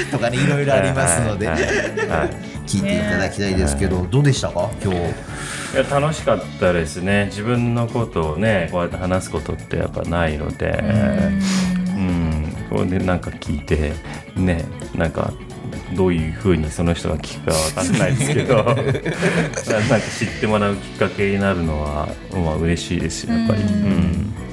[0.09, 1.47] とかね、いろいろありますので
[2.65, 4.99] 聞いていただきたいですけど、どうでしたか、今日。
[5.73, 13.93] いや楽しかったですね自分のことをねこうやって話すことってやっぱないのでうんこれでなんか聞いて
[14.35, 14.65] ね
[14.95, 15.33] なんか
[15.95, 18.79] どういうふうにその人が聞くかわかんないですけど なんか
[20.17, 23.61] 知ってもらうきっかけになるのはまあ嬉しいですよやっぱり。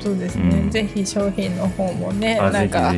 [0.01, 2.93] そうですね、うんぜひ商品の方もねあなんか。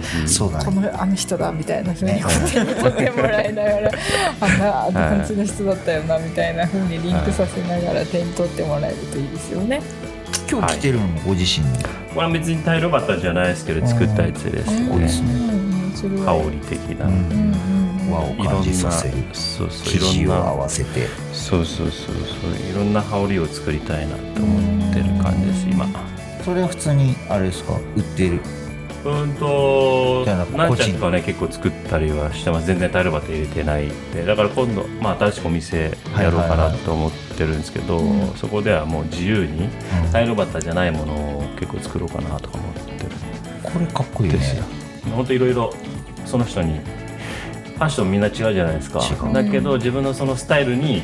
[0.64, 3.90] このあの人だみたいな風にお手に取ってもらいながら
[4.40, 9.80] あんなあんな感じの人だったよなみたいな風にリンクさせながら手に取ってもらえるといいですよね。
[10.50, 12.05] 今日着てるのもご自身で？
[12.16, 17.06] これは別にタイロバタじゃないですけど作ったやつですごいですねうんそれは羽織的な。
[18.10, 19.14] 和をいろ感じんなさせる。
[19.34, 21.08] そうそういんなわせて。
[21.34, 25.86] そうそうそうそういろんな羽織を作りたいなって思ってる感じです今
[26.42, 28.40] それは普通に、あれですか、売ってる？
[29.07, 30.24] うんと
[30.57, 32.66] なんちゃんとかね結構作ったりはしてます。
[32.66, 33.90] 全然タイルバタ入れてない。
[34.12, 38.28] でだから今度、まあ、新しくお店やろうかなと思ってるんですけど、うん。
[38.34, 39.64] そこではもう自由に
[40.04, 40.12] うん。
[40.12, 43.11] タイルバタじゃないものを結構作ろうかなとか思ってる。
[43.62, 44.64] これかっこいいですよ。
[45.14, 45.72] 本当いろいろ
[46.24, 49.00] その人にファッションみんな違うじゃないですか。
[49.00, 49.32] 違う。
[49.32, 51.02] だけど自分のそのスタイルに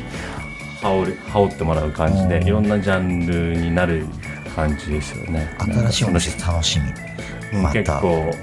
[0.81, 2.47] 羽織る羽織ってもらう感じでうん。
[2.47, 4.05] いろんなジャンルになる
[4.55, 5.55] 感じですよね。
[5.59, 7.12] 新しいお店楽しみ。
[7.53, 7.79] うんまた。
[7.79, 8.33] 結構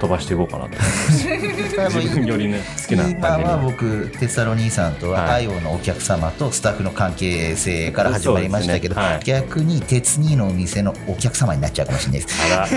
[0.00, 0.70] 飛ばしていこうかなと。
[1.14, 9.20] 自分よりね好きな今感じには僕テスタロ兄さんとははい IO のお客様とスタッフの関係性から始まりましたけど、ねはい。
[9.24, 12.34] 逆に鉄兄のお店のお客様になっちゃうかもしれないです。
[12.52, 12.68] あ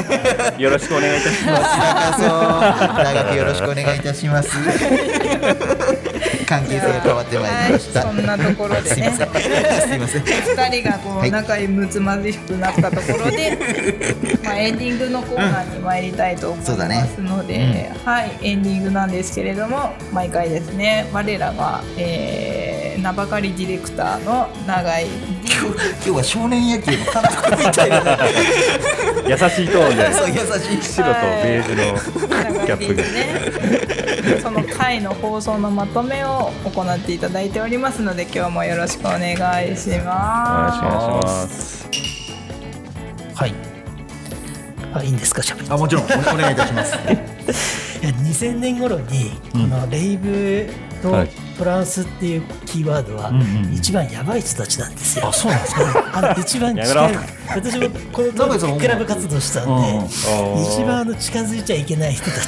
[0.54, 2.22] らよろしくお願いいたします。
[3.04, 4.50] 大学よろしくお願いいたします。
[6.48, 8.00] 関係性が変わってまいりました。
[8.00, 9.12] はいそんなところですね。
[9.12, 9.24] す
[9.96, 10.24] いません。
[10.24, 13.58] 二人がこはいう仲むつまじくなったところで、
[14.44, 22.67] まあエンディングのコーナーに参りたいと思いますので、はいエンディングなんですけれども毎回ですね我らが、えー、
[23.02, 25.58] 名ばかりディレクターの永井今日
[25.96, 28.18] 今日は少年野球の監督みたいな。
[29.28, 30.82] 優しいトーンでそう優しい。
[30.84, 31.76] 白とベージュ
[32.60, 40.82] のギャップがね、その回の放送のまとめを行っていただいておりますので今日もよろしくお願いしお願いします。
[40.82, 41.90] ます
[43.36, 43.54] はい
[44.94, 45.44] あいいんですか？
[45.44, 46.96] しゃべりあもちろんお願いいたします。
[48.02, 50.68] いや2000年頃にこのレイブ
[51.02, 55.28] とはいトランスっていうキーワードはうんうん一番やばい人たちなんですよ。
[55.28, 56.04] あそうなんですか？
[56.14, 57.18] あの一番近い。
[57.56, 60.06] 私もこの当時クラブ活動したんで、
[60.62, 62.48] 一番あの近づいちゃいけない人たち。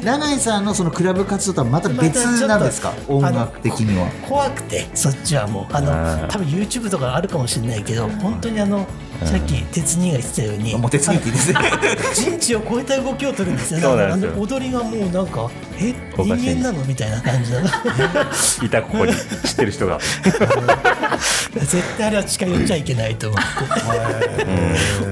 [0.04, 2.92] 永井さんのそのクラブ活動とはまた別なんですか？
[3.08, 4.06] 音楽的には。
[4.28, 5.74] 怖くてそっちはもう。
[5.74, 8.86] あの多分 YouTube とかあるかもしれないけど本当にあの
[9.24, 10.74] さっき鉄人が言ってたように。
[10.76, 11.58] もう手続きですね。
[12.14, 13.80] 人知を超えた動きを取るんですよ。
[13.80, 14.32] そうなんですよ。
[14.34, 17.60] あの踊りがもうなんかえ人間なのみたいな感じな。
[17.60, 17.66] の
[18.64, 19.12] いたここに
[19.44, 19.98] 知ってる人が。
[21.52, 24.44] 絶対あれは近寄っちゃいけないと思って。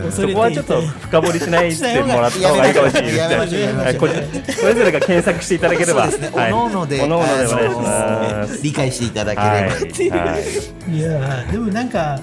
[0.06, 6.10] 恐そこはちょっと深掘りしないでもらった方がいいかもしれないそれぞれが検索していただければ。
[6.10, 8.62] そうでお願いします。
[8.62, 9.62] 理解していただけはい。
[9.64, 10.06] ればってい
[11.00, 12.18] やーでもなんか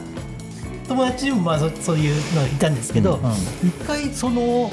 [0.87, 4.71] 友達にもまあそそういうのいたんですけど、うん一回その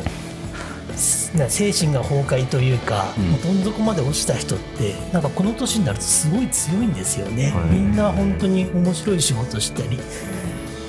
[1.48, 3.06] 精神が崩壊というか、
[3.42, 7.70] どん底まで落ちた人ってなんかこの年になるとすごい強いんですよね、はい。
[7.70, 9.98] みんな本当に面白い仕事したり、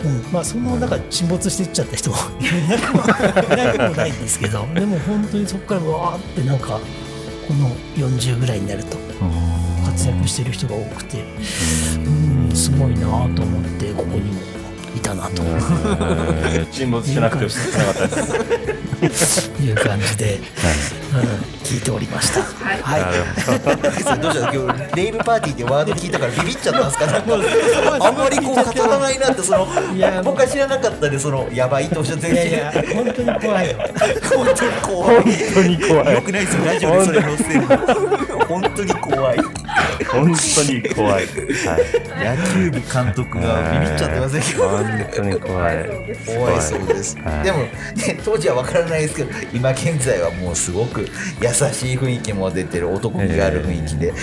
[0.04, 6.80] うん、まあその中で沈没していっちゃった人もいなくもいなくもないんですけど でも本当にそこからわーってなんか
[7.48, 8.98] この40ぐらいになると
[9.86, 11.24] 活躍してる人が多くて、
[12.06, 14.53] うん、すごいなと思ってここにも
[15.16, 15.44] なと。
[15.44, 17.56] うん沈没しなくてよか
[18.06, 19.52] ったです。
[19.62, 22.42] いう感じで、うん、聞いておりました。
[22.42, 23.02] はい。
[23.02, 23.24] なる
[23.60, 23.82] ほど。
[23.84, 27.34] どうした今日レイルパーティーってワード聞いたからビビっちゃったんですかなんか
[28.08, 33.78] あんまりこう語らないなってそのいや僕は知らなかったでそのやばいとおっしゃってるいやいや本当に怖いよ。
[34.36, 35.16] 本当に怖い。
[35.16, 36.14] 本当に怖い。
[36.14, 37.68] よくないですよラジオでそれ載せるの
[38.46, 39.38] 本当に怖い。
[40.12, 41.26] 本当に怖い、はい、
[42.38, 44.86] 野球部監督がビビっちゃってませんけど本
[45.16, 45.76] 当に怖い。
[46.26, 47.44] 怖いそうです、はい。
[47.44, 47.70] でも、ね、
[48.24, 51.08] 当時は分からないですけど今現在はもうすごく優
[51.54, 54.14] しい雰囲気も出てる男気がある雰囲気で、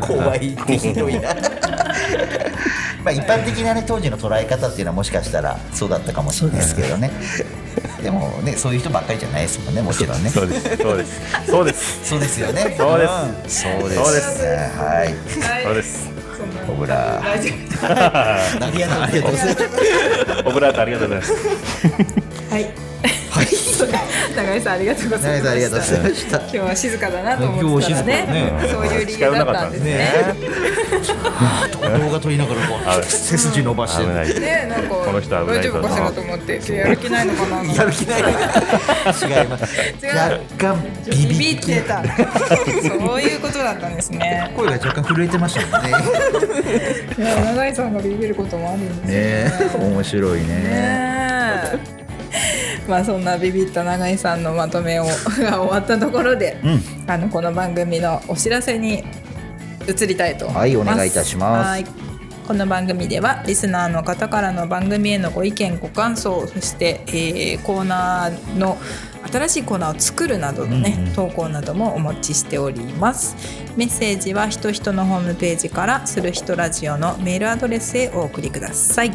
[0.00, 1.34] 怖いってひどいな。
[3.04, 7.10] まあ一般的なね当時の捉え方っていうのはもしかしたらそうだったかもしれないですけどね。
[8.02, 10.30] でもねそういう人ばっかりじゃないですもんねもちろんね。
[10.30, 10.76] そうです。
[10.76, 11.46] そうです。
[11.46, 12.08] そうです。
[12.08, 12.74] そうですよね。
[12.76, 13.08] そうで
[13.48, 13.66] す。
[13.66, 13.78] ん。
[13.80, 14.04] そうです。
[14.04, 14.42] そうです。
[14.42, 15.14] ねはい。
[15.64, 16.10] そうです。
[16.66, 16.96] 小倉。
[16.96, 19.56] 大丈 ありがとうございます。
[20.46, 21.32] オブラートありがとうございます。
[22.50, 22.87] はい
[24.38, 25.42] 永井さんありがとうございました。
[25.42, 26.36] 永井さんありがとうございました。
[26.38, 28.26] 今日は静かだなと思ってたらね。
[28.28, 30.08] 今日は静かそういう理由だったんですね。
[31.98, 34.06] 動画撮りながらこう背筋伸ばして。
[34.40, 38.20] ねなんかこの人は危ない大丈夫かしらと思ってやる気ないのかなやる気ない。
[38.20, 39.64] 違います。
[40.02, 42.02] 若干ビビビビってた。
[42.04, 44.52] そういうことだったんですね。
[44.56, 45.90] 声が若干震えてましたもんね
[47.18, 49.86] いや永井さんがビビることもあるんですよね。
[49.90, 51.17] 面白いね
[52.88, 55.04] まあそんなビビった永井さんのまとめを
[55.38, 56.82] が終わったところで、うん。
[57.06, 59.04] あのこの番組のお知らせに
[59.86, 60.58] 移りたいと思います。
[60.58, 61.68] はいお願いいたします。
[61.68, 61.84] はい。
[62.46, 68.78] この番組ではリスナーの方からの番組へのご意見ご感想そして、えーコーナーの
[69.30, 71.12] 新しいコーナーを作るなどのね、うんうん。
[71.12, 73.36] 投稿などもお待ちしております。
[73.76, 79.10] メッセージはひとひとのホームページからする人ラジオのメールアドレスへお送りください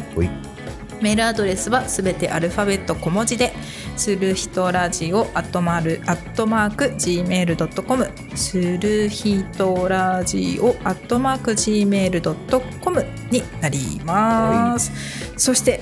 [1.00, 3.52] メールアドレスはすべてアルファベット小文字で、
[3.96, 14.92] する人ラジオアットマーク、アットマーク、gmail.com、する人ラジオアットマーク、gmail.com になります。
[15.36, 15.80] そして、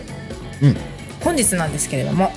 [0.62, 0.76] うん
[1.22, 2.32] 本日なんですけれども、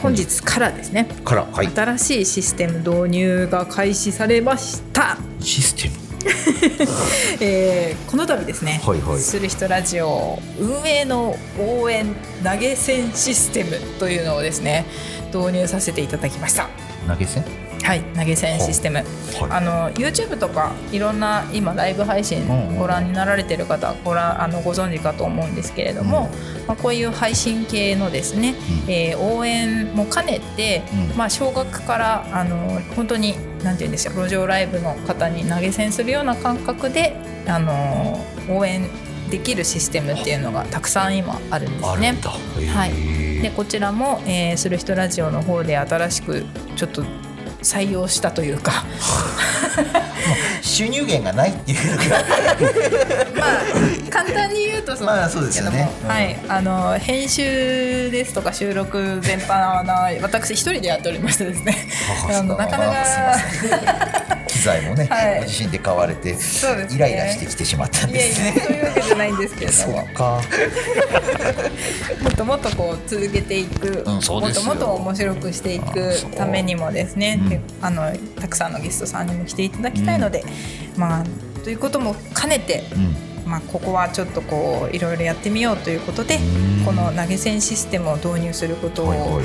[0.00, 1.66] 本日からですね、からはい。
[1.66, 5.18] 新しいシステム導入が開始されました。
[5.40, 6.07] システム
[7.40, 9.18] えーこの度ですね、はいはい。
[9.18, 14.86] する人ラジオ運営の応援投げ銭システムというのをですね
[15.32, 16.68] 導入させていただきました。
[17.06, 17.67] 投げ銭？
[17.82, 18.96] はい投げ銭システム。
[18.96, 19.06] はい。
[19.50, 26.30] あの YouTube とかいろんな今ライブ配信うんうんご覧になられてる方ご覧あのご存知かと思うんですけれども、
[26.66, 28.54] まあ、こういう配信系のですね、
[28.86, 28.90] うん。
[28.90, 31.16] えー応援も兼ねて、うん。
[31.16, 37.16] まあ、少額からあの本当になんて言うんでしょう路上ライブの方に投げ銭するような感覚で
[37.46, 38.88] あの応援
[39.30, 42.16] できるシステムっていうのがたくさん今あるんですね。
[42.68, 42.92] はい。
[43.42, 46.44] でこちらも、えーする人ラジオの方で新しく
[46.76, 47.04] ちょっと
[47.62, 48.84] 採用したというか。
[50.60, 51.78] 収入源がないっていう
[53.36, 55.90] まあ簡単に言うとそうなんですけども、まあそうですよね。
[56.02, 56.38] うんはい。
[56.48, 61.88] あの編集ですとか収録全般は私一人でやっておりましてですね。
[62.28, 65.38] あのなかなかすいません機材もね、はい。
[65.40, 66.38] ご自身で買われて、ね。
[66.90, 68.54] イライラしてきてしまったんいやいですね。
[68.56, 70.14] やそういうわけじゃないんですけれども。
[70.14, 70.40] か。
[72.22, 77.48] もっともっとこう続けていく、うんもっともっと面白くしていくためにもですね、うん。
[77.48, 80.44] であのたくさんのゲストさんにも来ていただきたいので、
[80.96, 81.24] まあ
[81.62, 83.16] ということも兼ねて、うん。
[83.46, 86.84] まあ、ここはちょっとこういろいろやってみようということで、うん。
[86.84, 89.40] この投げ銭システムを導入することを、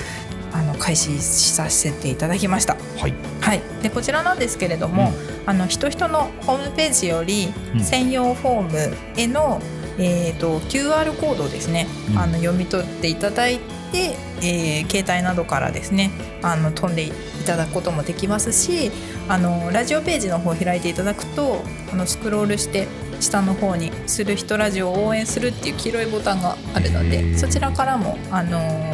[0.53, 2.77] あの開始させていただきました。
[2.97, 3.13] はい。
[3.41, 5.11] はい、でこちらなんですけれども、
[5.45, 9.59] あの人人のホームページよりうん専用フォームへの、
[9.97, 13.59] えー、と QR コードをですね、うんあの読み取っていただい
[13.91, 17.11] て、えー携帯などからですねあの飛んでい
[17.45, 18.91] ただくこともできますし
[19.27, 22.87] あのラジオページの方を開いていただくとあのスクロールして
[23.23, 27.37] 下の方に「する人ラジオを応援する」っていう黄色いボタンがあるのへでー。
[27.37, 28.93] そちらからも、あのー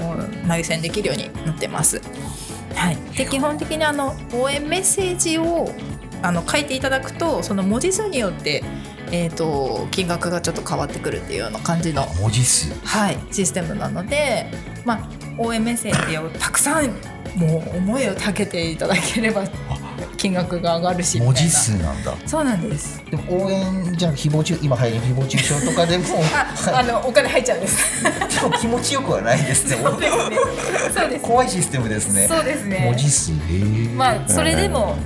[0.49, 2.01] 投げ銭できるようになってます。
[2.73, 5.71] はい、で基本的にあの応援メッセージを
[6.21, 8.63] あの書いていただくとその文字数によって、
[9.11, 12.73] えー、と金額がちょっと変わってくるっていうような感じの、文字数。
[12.85, 14.47] はい、システムなので、
[14.85, 16.87] まあ、応援メッセージをたくさん
[17.35, 19.43] もう思いをかけていただければ
[20.17, 22.13] 金額が上がるし文字数なんだ。
[22.25, 26.03] そうなんですでも応援じゃあ誹謗中今入る誹謗中傷とかでも
[26.73, 28.09] ああのお金入っちゃうんですで
[28.41, 29.77] も気持ちよくはないですね。
[29.81, 30.37] そうですね
[30.93, 32.27] そうです怖いシステムですね。
[32.27, 33.31] そうですね文字数。
[33.95, 34.97] まあそれでも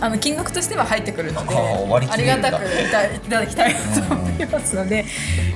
[0.00, 5.04] あの金額としては入ってくるのでありがたくいただきたいなと思いますので、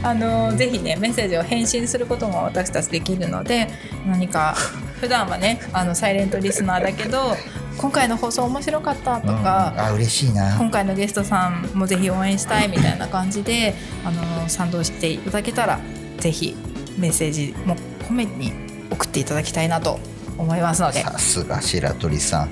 [0.03, 3.69] あのぜひねメッセージを返信することも私たちできるので
[4.07, 4.55] 何か
[5.01, 7.37] 普段はねあのサイレントリスナーだけど
[7.79, 10.57] 今回の放送面白かったとうんか、あ嬉しいな。
[10.59, 13.75] 今回のゲストさんもぜひ応援したいみたいな感じで
[14.05, 15.81] あの賛同していただけたら
[16.19, 16.57] ぜひ
[16.99, 17.77] メッセージも
[18.09, 18.53] 込めに
[18.91, 19.99] 送っていただきたいなと
[20.37, 21.01] 思いますので。
[21.01, 22.51] さすが白鳥さん。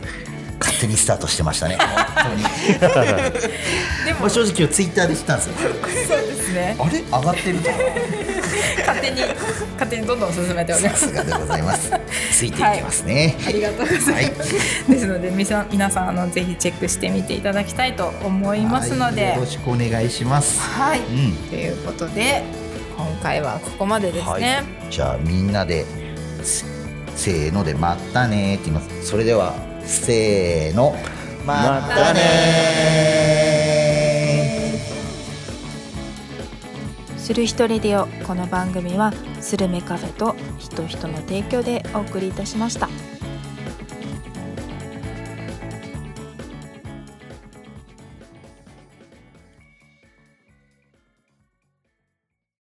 [0.81, 1.77] 勝手にスタートしてましたね。
[4.07, 5.55] でもう正直今日ツイッターで知ったんですよ。
[6.09, 7.01] そうですねあれ？
[7.01, 7.71] 上がってると。
[8.79, 9.21] 勝手に
[9.75, 11.93] 勝手にどんどん進めておりますがでございます。
[12.33, 13.37] ついていきますね。
[13.47, 14.55] ありがとうございます、
[14.89, 20.61] ですのでみさ皆さんあのぜひチェックしてみていただきたいと思いますのではいよろしくお願いします。
[20.61, 21.33] はい、うん。
[21.51, 22.43] ということで
[22.97, 24.45] 今回はここまでですね、はい、
[24.91, 25.85] じゃあみんなで
[26.43, 26.65] せ
[27.17, 30.95] せーのでまたねって言いますそれではせーの。
[31.45, 32.21] またね
[37.17, 42.89] する人レディオこの番組はスルメカフェと人人の提供でお送りいたしました。